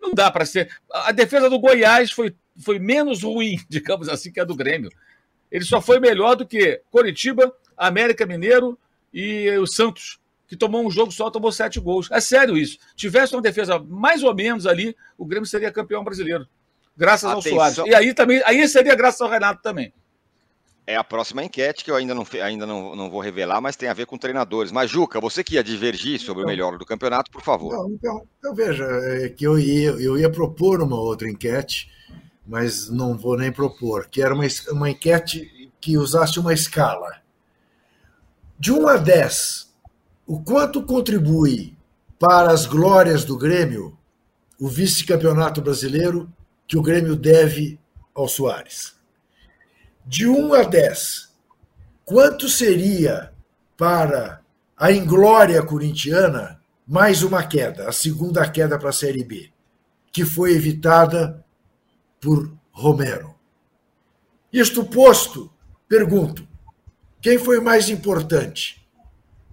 [0.01, 0.70] não dá para ser.
[0.91, 4.91] A defesa do Goiás foi, foi menos ruim, digamos assim, que a do Grêmio.
[5.51, 8.78] Ele só foi melhor do que Coritiba, América Mineiro
[9.12, 12.09] e o Santos, que tomou um jogo só, tomou sete gols.
[12.11, 12.78] É sério isso.
[12.96, 16.49] Tivesse uma defesa mais ou menos ali, o Grêmio seria campeão brasileiro.
[16.96, 17.61] Graças Atenção.
[17.61, 17.92] ao Soares.
[17.92, 19.92] E aí também, aí seria graças ao Renato também.
[20.86, 23.90] É a próxima enquete que eu ainda não, ainda não, não vou revelar, mas tem
[23.90, 24.72] a ver com treinadores.
[24.72, 27.74] Mas, Juca, você que ia divergir sobre então, o melhor do campeonato, por favor.
[27.74, 31.90] Não, então, então, veja, é que eu ia, eu ia propor uma outra enquete,
[32.46, 37.20] mas não vou nem propor, que era uma, uma enquete que usasse uma escala.
[38.59, 39.67] De 1 a 10,
[40.29, 41.76] o quanto contribui
[42.20, 43.99] para as glórias do Grêmio
[44.61, 46.33] o vice-campeonato brasileiro
[46.68, 47.81] que o Grêmio deve
[48.14, 48.99] ao Soares?
[50.09, 51.29] de 1 a 10,
[52.03, 53.31] quanto seria
[53.76, 54.41] para
[54.74, 59.53] a inglória corintiana mais uma queda, a segunda queda para a Série B,
[60.11, 61.45] que foi evitada
[62.18, 63.35] por Romero?
[64.51, 65.53] Isto posto,
[65.87, 66.49] pergunto:
[67.20, 68.78] quem foi mais importante?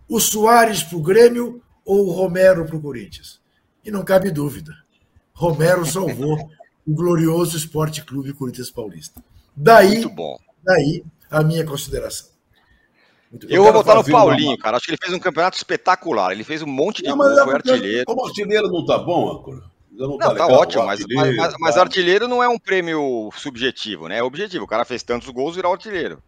[0.08, 3.40] O Soares para o Grêmio ou o Romero para o Corinthians?
[3.84, 4.74] E não cabe dúvida.
[5.34, 6.50] Romero salvou
[6.86, 9.24] o glorioso Esporte Clube Corinthians Paulista.
[9.56, 10.38] Daí, Muito bom.
[10.64, 12.36] daí a minha consideração.
[13.50, 14.58] Eu, vou botar no Paulinho, uma...
[14.58, 14.78] cara.
[14.78, 16.32] Acho que ele fez um campeonato espetacular.
[16.32, 18.06] Ele fez um monte de gols, é foi artilheiro.
[18.06, 19.64] Como artilheiro não tá bom, Ancora?
[19.92, 24.10] Não, não, tá, tá ótimo, mas, mas, mas, mas, artilheiro não é um prêmio subjetivo,
[24.10, 24.18] né?
[24.18, 24.66] É objetivo.
[24.66, 26.22] O cara fez tantos gols, virou artilheiro.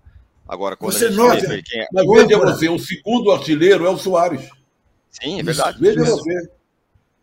[0.47, 1.87] Agora, quando você nota, vê, quem é...
[1.91, 4.49] Mas veja você, o segundo artilheiro é o Soares.
[5.09, 5.77] Sim, é verdade.
[5.79, 6.49] Veja você.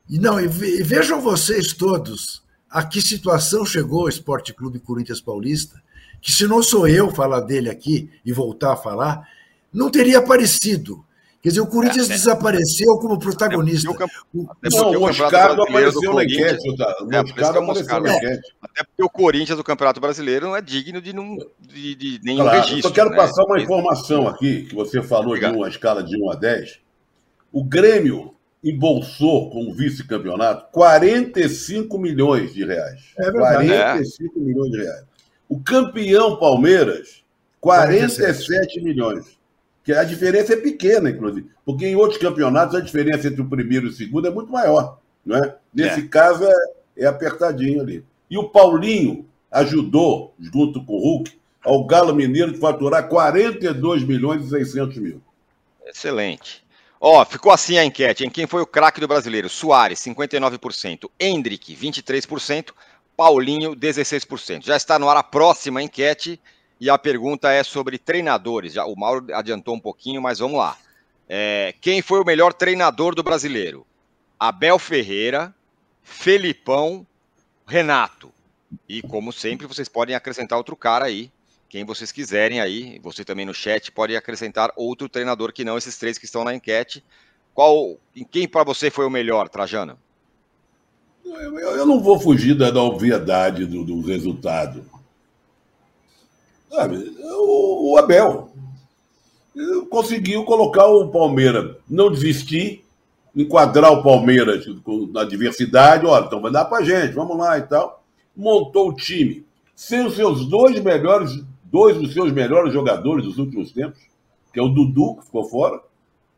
[0.09, 5.83] E não, e vejam vocês todos a que situação chegou o Esporte Clube Corinthians Paulista
[6.25, 9.29] que se não sou eu falar dele aqui e voltar a falar,
[9.71, 11.05] não teria aparecido.
[11.45, 12.17] Quer dizer, o Corinthians é, é.
[12.17, 13.91] desapareceu como protagonista.
[13.91, 16.71] Até porque não, o Moscardo apareceu na enquete.
[16.71, 18.55] O Moscardo apareceu na enquete.
[18.63, 22.45] Até porque o Corinthians do Campeonato Brasileiro não é digno de, não, de, de nenhum
[22.45, 22.79] claro, registro.
[22.79, 23.17] Eu só quero né?
[23.17, 25.53] passar uma informação aqui, que você falou Obrigado.
[25.53, 26.81] de uma escala de 1 a 10.
[27.53, 28.35] O Grêmio
[28.65, 33.03] embolsou com o vice-campeonato 45 milhões de reais.
[33.19, 33.67] É verdade.
[33.67, 34.41] 45 é.
[34.41, 35.05] milhões de reais.
[35.47, 37.23] O campeão Palmeiras,
[37.61, 39.34] 47, 47 milhões.
[39.85, 41.51] Que a diferença é pequena, inclusive.
[41.65, 44.99] Porque em outros campeonatos a diferença entre o primeiro e o segundo é muito maior.
[45.25, 45.55] Não é?
[45.73, 46.09] Nesse é.
[46.09, 46.55] caso é,
[46.97, 48.05] é apertadinho ali.
[48.31, 51.33] E o Paulinho ajudou, junto com o Hulk,
[51.63, 55.23] ao Galo Mineiro de faturar 42 milhões e 600 mil.
[55.87, 56.65] Excelente.
[57.01, 58.25] Ó, ficou assim a enquete.
[58.25, 59.49] Em quem foi o craque do brasileiro?
[59.49, 61.11] Soares, 59%.
[61.21, 62.73] Hendrick, 23%.
[63.17, 64.65] Paulinho, 16%.
[64.65, 66.41] Já está no ar a próxima enquete
[66.81, 68.73] e a pergunta é sobre treinadores.
[68.73, 70.77] Já, o Mauro adiantou um pouquinho, mas vamos lá.
[71.29, 73.87] É, quem foi o melhor treinador do brasileiro?
[74.39, 75.55] Abel Ferreira,
[76.03, 77.07] Felipão,
[77.67, 78.33] Renato.
[78.89, 81.31] E como sempre, vocês podem acrescentar outro cara aí,
[81.69, 83.01] quem vocês quiserem aí.
[83.03, 86.55] Você também no chat pode acrescentar outro treinador que não esses três que estão na
[86.55, 87.05] enquete.
[87.55, 87.97] Qual,
[88.31, 89.99] quem para você foi o melhor, Trajano?
[91.25, 94.85] Eu, eu não vou fugir da, da obviedade do, do resultado.
[96.75, 98.51] Sabe, o, o Abel
[99.89, 102.85] conseguiu colocar o Palmeiras, não desistir,
[103.37, 104.67] enquadrar o Palmeiras
[105.13, 108.03] na diversidade, olha, então vai dar pra gente, vamos lá e tal.
[108.37, 109.47] Montou o time
[109.77, 114.01] sem os seus dois melhores, dois dos seus melhores jogadores dos últimos tempos,
[114.53, 115.81] que é o Dudu, que ficou fora,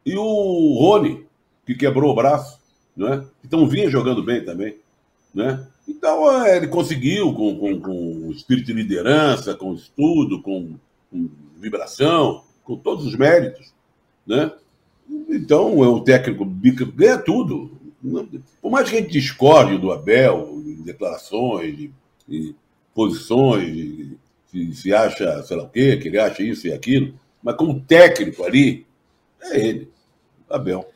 [0.04, 1.26] e o Rony,
[1.64, 2.60] que quebrou o braço
[2.96, 3.24] né?
[3.44, 4.78] Então vinha jogando bem também,
[5.34, 5.66] né?
[5.88, 10.74] Então é, ele conseguiu com, com, com espírito de liderança, com estudo, com,
[11.10, 13.72] com, vibração, com todos os méritos,
[14.26, 14.52] né?
[15.28, 17.70] Então é o técnico ganha tudo.
[18.60, 21.90] Por mais que a gente discorde do Abel em declarações,
[22.28, 22.54] em
[22.94, 24.16] posições,
[24.46, 27.80] se, se acha, sei lá o quê, que ele acha isso e aquilo, mas como
[27.80, 28.86] técnico ali,
[29.40, 29.90] é ele,
[30.48, 30.88] Abel.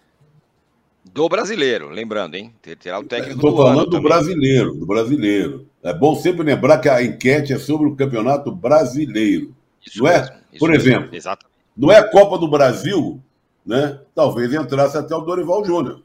[1.13, 2.55] Do brasileiro, lembrando, hein?
[2.63, 4.03] Terá o técnico Estou do falando do também.
[4.09, 5.67] brasileiro, do brasileiro.
[5.83, 9.55] É bom sempre lembrar que a enquete é sobre o campeonato brasileiro.
[9.85, 10.21] Isso não é?
[10.21, 10.89] mesmo, isso Por mesmo.
[10.89, 11.51] exemplo, Exatamente.
[11.77, 13.21] Não é a Copa do Brasil,
[13.65, 14.01] né?
[14.15, 16.03] Talvez entrasse até o Dorival Júnior.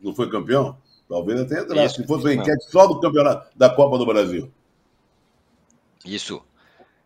[0.00, 0.76] Não foi campeão?
[1.08, 1.86] Talvez até entrasse.
[1.86, 4.50] Isso, Se fosse uma enquete só do campeonato da Copa do Brasil.
[6.04, 6.42] Isso.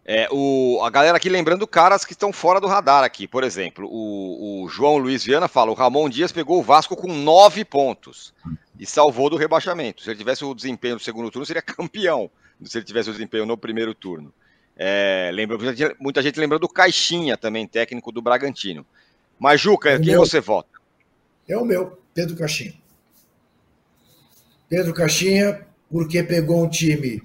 [0.05, 3.29] É, o, a galera aqui lembrando caras que estão fora do radar aqui.
[3.29, 7.07] Por exemplo, o, o João Luiz Viana fala: o Ramon Dias pegou o Vasco com
[7.13, 8.35] nove pontos
[8.79, 10.03] e salvou do rebaixamento.
[10.03, 12.29] Se ele tivesse o desempenho no segundo turno, seria campeão.
[12.65, 14.33] Se ele tivesse o desempenho no primeiro turno.
[14.77, 18.85] É, lembra, muita gente- muita gente lembra do Caixinha também, técnico do Bragantino.
[19.39, 20.21] Mas, Juca, quem Meu.
[20.21, 20.69] você vota?
[21.49, 22.75] É o meu, Pedro Caixinha.
[24.69, 27.23] Pedro Caixinha, porque pegou um time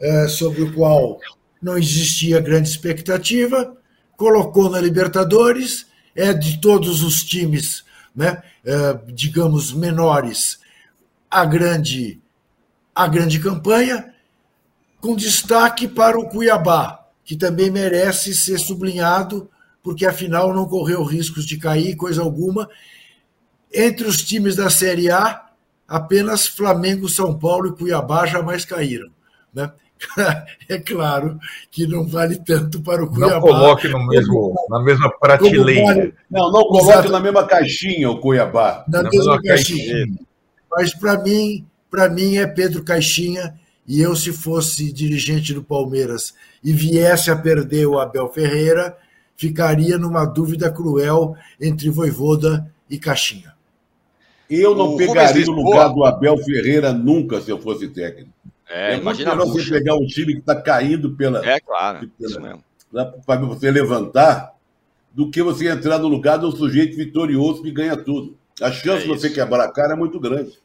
[0.00, 1.18] eh, sobre o qual
[1.60, 3.76] não existia grande expectativa,
[4.16, 7.84] colocou na Libertadores, é de todos os times,
[8.14, 10.58] né, eh, digamos, menores,
[11.30, 12.20] a grande,
[12.94, 14.12] a grande campanha,
[15.00, 19.48] com destaque para o Cuiabá, que também merece ser sublinhado,
[19.82, 22.68] porque afinal não correu riscos de cair, coisa alguma,
[23.72, 25.46] entre os times da Série A,
[25.86, 29.10] apenas Flamengo, São Paulo e Cuiabá jamais caíram.
[29.54, 29.70] Né?
[30.68, 31.38] É claro
[31.70, 33.34] que não vale tanto para o Cuiabá.
[33.34, 35.84] Não coloque no mesmo, na mesma prateleira.
[35.84, 37.12] vale Não, não coloque Exato.
[37.12, 38.84] na mesma caixinha o Cuiabá.
[38.88, 40.06] na Na mesma mesma caixinha.
[40.70, 43.54] Mas para mim, para mim é Pedro Caixinha
[43.86, 48.96] e eu se fosse dirigente do Palmeiras e viesse a perder o Abel Ferreira,
[49.34, 53.54] ficaria numa dúvida cruel entre Voivoda e Caixinha.
[54.50, 58.30] Eu O não Rubens pegaria o lugar do Abel Ferreira nunca se eu fosse técnico.
[58.68, 62.62] É, muito imagina você pegar um time que está caindo pela, É, claro, isso mesmo.
[63.26, 64.54] para você levantar
[65.12, 68.36] do que você entrar no lugar de um sujeito vitorioso que ganha tudo.
[68.60, 70.58] A chance É de você quebrar a cara é muito grande.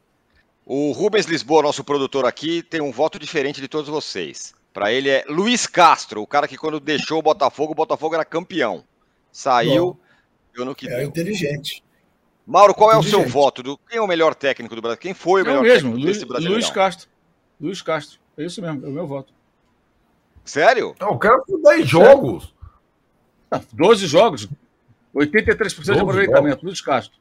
[0.66, 4.54] O Rubens Lisboa, nosso produtor aqui, tem um voto diferente de todos vocês.
[4.72, 8.24] Para ele é Luiz Castro, o cara que quando deixou o Botafogo, o Botafogo era
[8.24, 8.82] campeão.
[9.30, 9.98] Saiu,
[10.54, 11.06] deu no que É deu.
[11.08, 11.82] inteligente.
[12.46, 13.62] Mauro, qual é o seu voto?
[13.62, 14.98] Do, quem é o melhor técnico do Brasil?
[15.00, 16.58] Quem foi o É melhor o mesmo, técnico Luiz, desse Brasileirão?
[16.58, 17.08] Luiz Castro.
[17.60, 18.18] Luiz Castro.
[18.36, 19.32] É isso mesmo, é o meu voto.
[20.44, 20.94] Sério?
[21.00, 22.54] Não, o cara foi 10 jogos.
[23.50, 24.48] Ah, 12 jogos,
[25.14, 27.18] 83% de 12 aproveitamento, Luiz Castro.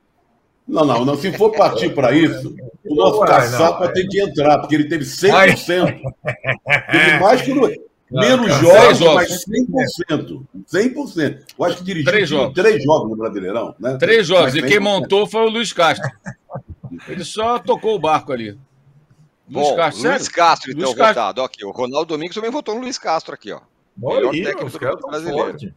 [0.67, 1.15] Não, não, não.
[1.17, 2.55] Se for partir para isso,
[2.86, 3.93] o nosso caçapa não, é.
[3.93, 6.01] tem que entrar, porque ele teve 100%.
[6.91, 7.69] Teve mais que no...
[8.11, 9.15] Menos jogos, jogos.
[9.15, 9.45] mas
[10.11, 10.43] 100%.
[10.71, 11.39] 100%.
[11.57, 12.53] Eu acho que dirigiu Três jogos.
[12.53, 13.75] três jogos no Brasileirão.
[13.79, 13.97] Né?
[13.97, 14.81] Três jogos, Mas e quem 100%.
[14.81, 16.07] montou foi o Luiz Castro.
[17.07, 18.57] Ele só tocou o barco ali.
[19.50, 20.28] Luiz Bom, Castro, Luiz?
[20.28, 21.08] Castro, então, Luiz Castro.
[21.08, 21.44] votado.
[21.44, 23.62] Aqui, o Ronaldo Domingos também votou no Luiz Castro aqui, ó.
[24.02, 25.50] Olha Melhor aí, técnico do brasileiro.
[25.50, 25.74] fortes.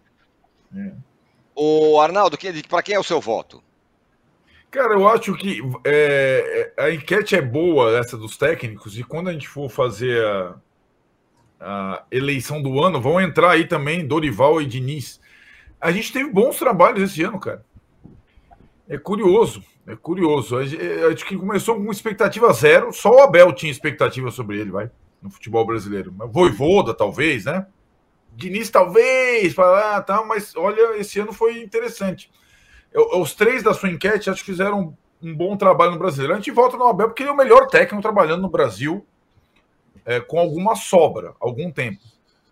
[1.55, 2.39] O Arnaldo,
[2.69, 3.63] para quem é o seu voto?
[4.71, 9.33] Cara, eu acho que é, a enquete é boa, essa dos técnicos, e quando a
[9.33, 10.55] gente for fazer a,
[11.61, 15.21] a eleição do ano, vão entrar aí também Dorival e Diniz.
[15.81, 17.65] A gente teve bons trabalhos esse ano, cara.
[18.89, 20.57] É curioso, é curioso.
[20.57, 24.59] A gente, a gente que começou com expectativa zero, só o Abel tinha expectativa sobre
[24.59, 24.91] ele, vai,
[25.23, 26.13] no futebol brasileiro.
[26.31, 27.67] Voivoda, talvez, né?
[28.35, 32.31] Diniz, talvez, falar, ah, tá, mas olha, esse ano foi interessante.
[32.93, 36.35] Eu- os três da sua enquete acho que fizeram um bom trabalho no brasileiro.
[36.35, 39.07] A gente volta no Abel porque ele é o melhor técnico trabalhando no Brasil
[40.05, 42.01] é, com alguma sobra, algum tempo.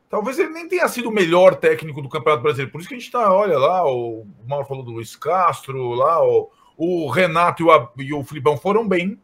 [0.09, 2.70] Talvez ele nem tenha sido o melhor técnico do Campeonato Brasileiro.
[2.70, 5.91] Por isso que a gente tá, olha lá, o, o Mauro falou do Luiz Castro,
[5.91, 9.20] lá, o, o Renato e o, e o Filipão foram bem.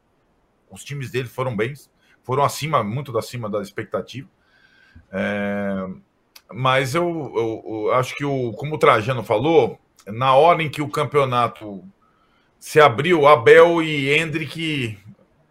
[0.71, 1.75] Os times dele foram bem,
[2.23, 4.29] foram acima, muito acima da expectativa.
[5.13, 5.87] É,
[6.53, 10.83] mas eu, eu- eu acho que, o, como o Trajano falou, na hora em que
[10.83, 11.85] o campeonato
[12.59, 14.99] se abriu, Abel e Hendrick,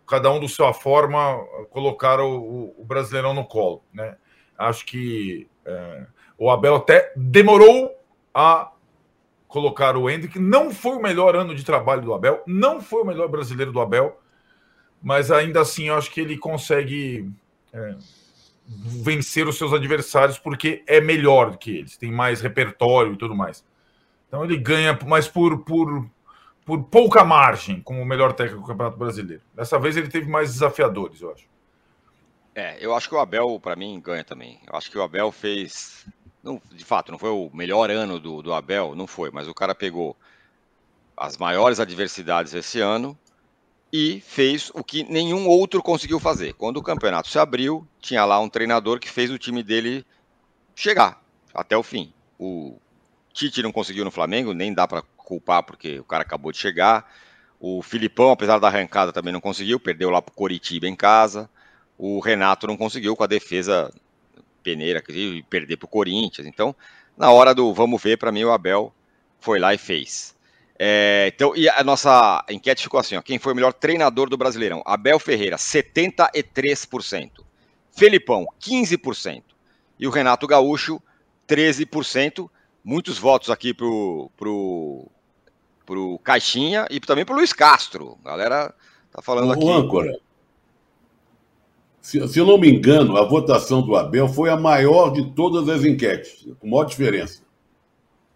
[0.07, 1.37] cada um do sua forma,
[1.69, 3.83] colocaram o, o Brasileirão no colo.
[3.93, 4.15] Né?
[4.57, 6.05] Acho que é,
[6.37, 7.91] o Abel até demorou
[8.33, 8.71] a
[9.49, 10.39] colocar o Hendrick.
[10.39, 13.81] Não foi o melhor ano de trabalho do Abel, não foi o melhor brasileiro do
[13.81, 14.17] Abel,
[15.01, 17.29] mas ainda assim eu acho que ele consegue
[17.73, 17.95] é,
[18.65, 23.35] vencer os seus adversários porque é melhor do que eles, tem mais repertório e tudo
[23.35, 23.65] mais.
[24.27, 26.07] Então ele ganha, mas por, por,
[26.63, 29.41] por pouca margem, como o melhor técnico do Campeonato Brasileiro.
[29.55, 31.49] Dessa vez ele teve mais desafiadores, eu acho.
[32.53, 34.59] É, eu acho que o Abel, para mim, ganha também.
[34.67, 36.05] Eu acho que o Abel fez.
[36.41, 39.53] Não, de fato, não foi o melhor ano do, do Abel, não foi, mas o
[39.53, 40.15] cara pegou
[41.17, 43.17] as maiores adversidades esse ano
[43.91, 46.53] e fez o que nenhum outro conseguiu fazer.
[46.53, 50.05] Quando o campeonato se abriu, tinha lá um treinador que fez o time dele
[50.75, 51.21] chegar
[51.53, 52.13] até o fim.
[52.39, 52.77] O
[53.33, 57.11] Tite não conseguiu no Flamengo, nem dá para culpar porque o cara acabou de chegar.
[57.59, 61.49] O Filipão, apesar da arrancada, também não conseguiu, perdeu lá para o Coritiba em casa.
[61.97, 63.93] O Renato não conseguiu com a defesa
[64.63, 66.47] peneira, e perder para o Corinthians.
[66.47, 66.75] Então,
[67.17, 68.93] na hora do vamos ver, para mim o Abel
[69.39, 70.35] foi lá e fez.
[70.81, 74.37] É, então, e a nossa enquete ficou assim: ó, quem foi o melhor treinador do
[74.37, 74.81] Brasileirão?
[74.85, 77.31] Abel Ferreira, 73%.
[77.91, 79.43] Felipão, 15%.
[79.99, 81.01] E o Renato Gaúcho,
[81.47, 82.49] 13%.
[82.81, 85.11] Muitos votos aqui pro, pro,
[85.85, 88.17] pro Caixinha e também pro Luiz Castro.
[88.23, 88.73] A galera
[89.11, 89.69] tá falando o aqui.
[89.69, 90.17] âncora.
[92.01, 95.67] Se, se eu não me engano, a votação do Abel foi a maior de todas
[95.67, 97.41] as enquetes, com maior diferença.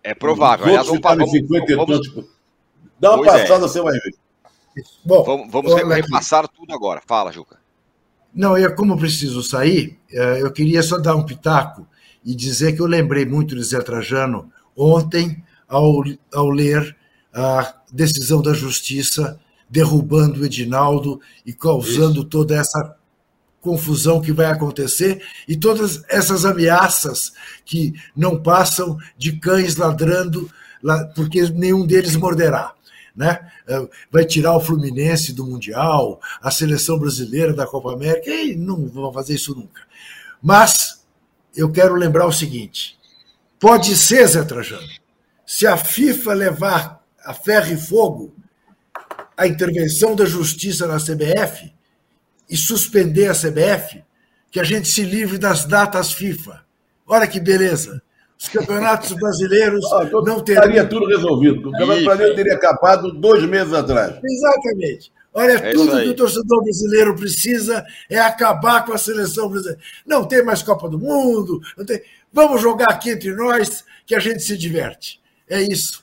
[0.04, 0.66] É provável.
[0.66, 2.30] Aliás, vamos, vamos, 50 vamos, vamos...
[3.00, 3.68] Dá uma pois passada, é.
[3.68, 4.14] você vai ver.
[5.06, 6.56] Bom, vamos, vamos repassar aqui.
[6.56, 7.02] tudo agora.
[7.06, 7.58] Fala, Juca.
[8.34, 11.88] Não, eu, como preciso sair, eh, eu queria só dar um pitaco
[12.26, 16.04] e dizer que eu lembrei muito de Zé Trajano ontem, ao,
[16.34, 16.96] ao ler
[17.34, 19.40] a decisão da justiça
[19.70, 22.30] derrubando o Edinaldo e causando Isso.
[22.30, 22.96] toda essa
[23.64, 27.32] confusão que vai acontecer e todas essas ameaças
[27.66, 30.52] que não passam de cães ladrando,
[31.16, 32.74] porque nenhum deles morderá.
[33.16, 33.40] Né?
[33.68, 38.88] É, vai tirar o Fluminense do Mundial, a seleção brasileira da Copa América, e não
[38.88, 39.82] vão fazer isso nunca.
[40.42, 41.06] Mas
[41.56, 42.98] eu quero lembrar o seguinte:
[43.60, 44.88] pode ser, Zé Trajano,
[45.46, 48.34] se a FIFA levar a ferro e fogo
[49.38, 51.72] a intervenção da justiça na CBF,
[52.50, 54.04] e suspender a CBF,
[54.52, 56.62] que a gente se livre das datas FIFA.
[57.08, 58.02] Olha que beleza.
[58.40, 60.64] Os campeonatos brasileiros ah, não teriam.
[60.64, 61.70] Estaria tudo resolvido.
[61.70, 64.20] O campeonato brasileiro teria acabado dois meses atrás.
[64.24, 65.12] Exatamente.
[65.34, 69.82] Olha, é tudo que o torcedor brasileiro precisa é acabar com a seleção brasileira.
[70.06, 72.04] Não tem mais Copa do Mundo, não tem...
[72.32, 75.20] vamos jogar aqui entre nós que a gente se diverte.
[75.50, 76.03] É isso.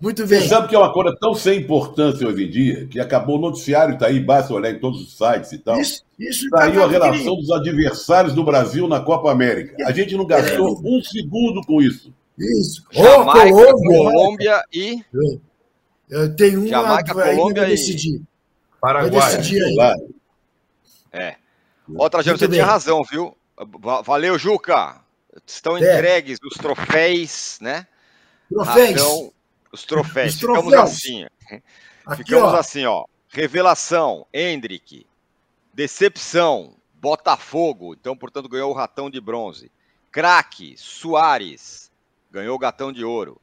[0.00, 0.40] Muito bem.
[0.40, 3.40] Você sabe que é uma coisa tão sem importância hoje em dia, que acabou o
[3.40, 5.78] noticiário, está aí, basta olhar em todos os sites e tal.
[5.78, 9.76] Isso, isso Saiu a relação dos adversários do Brasil na Copa América.
[9.86, 10.88] A gente não gastou é.
[10.88, 12.12] um segundo com isso.
[12.38, 12.84] Isso.
[12.90, 15.04] Jamaica, oh, Colômbia, Colômbia e.
[16.36, 18.16] Tem uma Jamaica, Colômbia vai decidir.
[18.16, 18.22] E...
[18.80, 19.20] Paraguai.
[19.20, 20.08] Vai decidir aí.
[21.12, 21.36] É.
[21.94, 22.58] Outra, gente, você bem.
[22.58, 23.36] tinha razão, viu?
[24.04, 25.00] Valeu, Juca.
[25.46, 25.80] Estão é.
[25.80, 27.86] entregues os troféus, né?
[28.48, 29.00] Troféus.
[29.00, 29.32] Razão,
[29.76, 30.34] os troféus.
[30.34, 30.64] Os troféus.
[30.64, 31.24] Ficamos assim.
[32.06, 32.56] Aqui, Ficamos ó.
[32.56, 33.04] assim, ó.
[33.28, 35.06] Revelação, Hendrick.
[35.72, 37.94] Decepção, Botafogo.
[37.94, 39.70] Então, portanto, ganhou o ratão de bronze.
[40.10, 41.90] Craque, Soares.
[42.30, 43.40] Ganhou o gatão de ouro.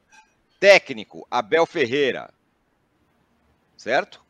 [0.58, 2.32] Técnico, Abel Ferreira.
[3.76, 4.22] Certo?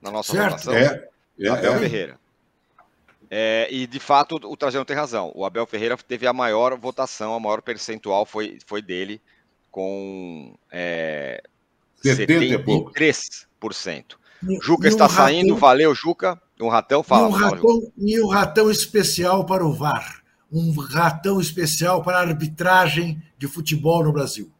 [0.00, 0.72] Na nossa certo.
[0.72, 1.08] É,
[1.40, 1.78] é, Abel é.
[1.78, 2.20] Ferreira.
[3.30, 5.30] É, e de fato o Trajano tem razão.
[5.34, 9.20] O Abel Ferreira teve a maior votação, a maior percentual foi, foi dele
[9.70, 11.42] com é,
[12.04, 14.16] 73%.
[14.42, 16.40] E, Juca e está um saindo, ratão, valeu, Juca.
[16.60, 17.28] Um ratão, fala.
[17.28, 20.22] E um ratão, e um ratão especial para o VAR.
[20.50, 24.50] Um ratão especial para a arbitragem de futebol no Brasil.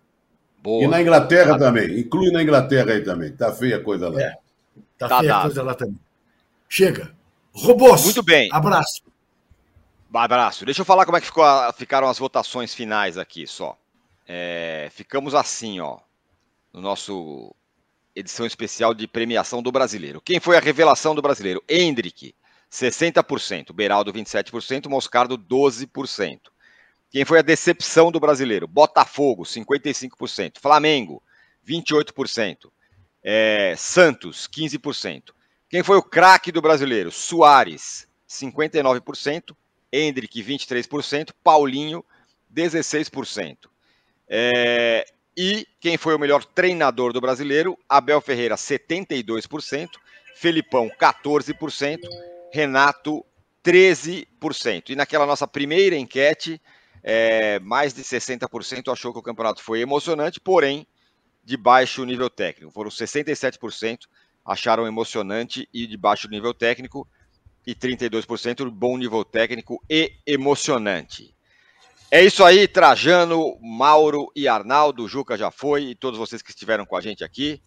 [0.63, 0.85] Boa.
[0.85, 1.59] E na Inglaterra tá.
[1.59, 2.01] também.
[2.01, 3.33] Inclui na Inglaterra aí também.
[3.33, 4.21] Tá feia a coisa lá.
[4.21, 4.37] É,
[4.99, 5.41] tá, tá feia dado.
[5.41, 5.99] a coisa lá também.
[6.69, 7.13] Chega.
[7.53, 8.05] Robôs.
[8.05, 8.49] Muito bem.
[8.53, 9.03] Abraço.
[10.13, 10.65] Abraço.
[10.65, 11.45] Deixa eu falar como é que ficou,
[11.75, 13.77] ficaram as votações finais aqui só.
[14.31, 15.99] É, ficamos assim, ó,
[16.71, 17.55] no nosso
[18.15, 20.21] edição especial de premiação do brasileiro.
[20.21, 21.65] Quem foi a revelação do brasileiro?
[21.67, 22.35] Hendrick,
[22.71, 26.41] 60%, Beraldo, 27%, Moscardo, 12%.
[27.11, 28.69] Quem foi a decepção do brasileiro?
[28.69, 30.59] Botafogo, 55%.
[30.61, 31.23] Flamengo,
[31.67, 32.71] 28%.
[33.23, 35.31] É, Santos, 15%.
[35.71, 37.11] Quem foi o craque do brasileiro?
[37.11, 39.57] Soares, 59%.
[39.91, 41.31] Hendrick, 23%.
[41.43, 42.05] Paulinho,
[42.55, 43.71] 16%.
[44.29, 45.05] É,
[45.37, 47.79] e quem foi o melhor treinador do brasileiro?
[47.89, 49.89] Abel Ferreira, 72%,
[50.35, 51.99] Felipão, 14%,
[52.53, 53.25] Renato,
[53.65, 54.91] 13%.
[54.91, 56.61] E naquela nossa primeira enquete,
[57.03, 60.87] é, mais de 60% achou que o campeonato foi emocionante, porém
[61.45, 62.73] de baixo nível técnico.
[62.73, 64.07] Foram 67%
[64.49, 67.07] acharam emocionante e de baixo nível técnico,
[67.67, 71.35] e 32% de bom nível técnico e emocionante.
[72.11, 76.51] É isso aí, Trajano, Mauro e Arnaldo, o Juca já foi, e todos vocês que
[76.51, 77.61] estiveram com a gente aqui.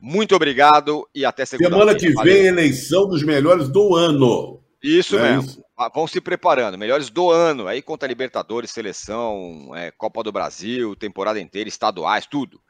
[0.00, 2.32] Muito obrigado e até segunda Semana que Valeu.
[2.32, 4.60] vem, eleição dos melhores do ano.
[4.82, 5.50] Isso é mesmo.
[5.50, 5.64] Isso?
[5.76, 6.78] Ah, vão se preparando.
[6.78, 7.66] Melhores do ano.
[7.66, 12.60] Aí contra Libertadores, seleção, é, Copa do Brasil, temporada inteira, estaduais, tudo.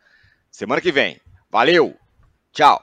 [0.51, 1.21] Semana que vem.
[1.51, 1.95] Valeu.
[2.53, 2.83] Tchau.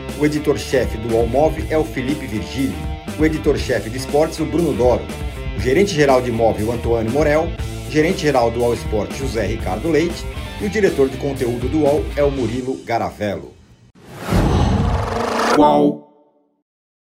[0.21, 2.77] O editor-chefe do Allmove é o Felipe Virgílio.
[3.19, 5.01] O editor-chefe de esportes, o Bruno Doro.
[5.57, 7.47] O gerente-geral de imóvel, o Antônio Morel.
[7.89, 10.23] Gerente-geral do All Sport, José Ricardo Leite.
[10.61, 13.51] E o diretor de conteúdo do UOL é o Murilo Garavello.
[15.55, 16.10] Qual?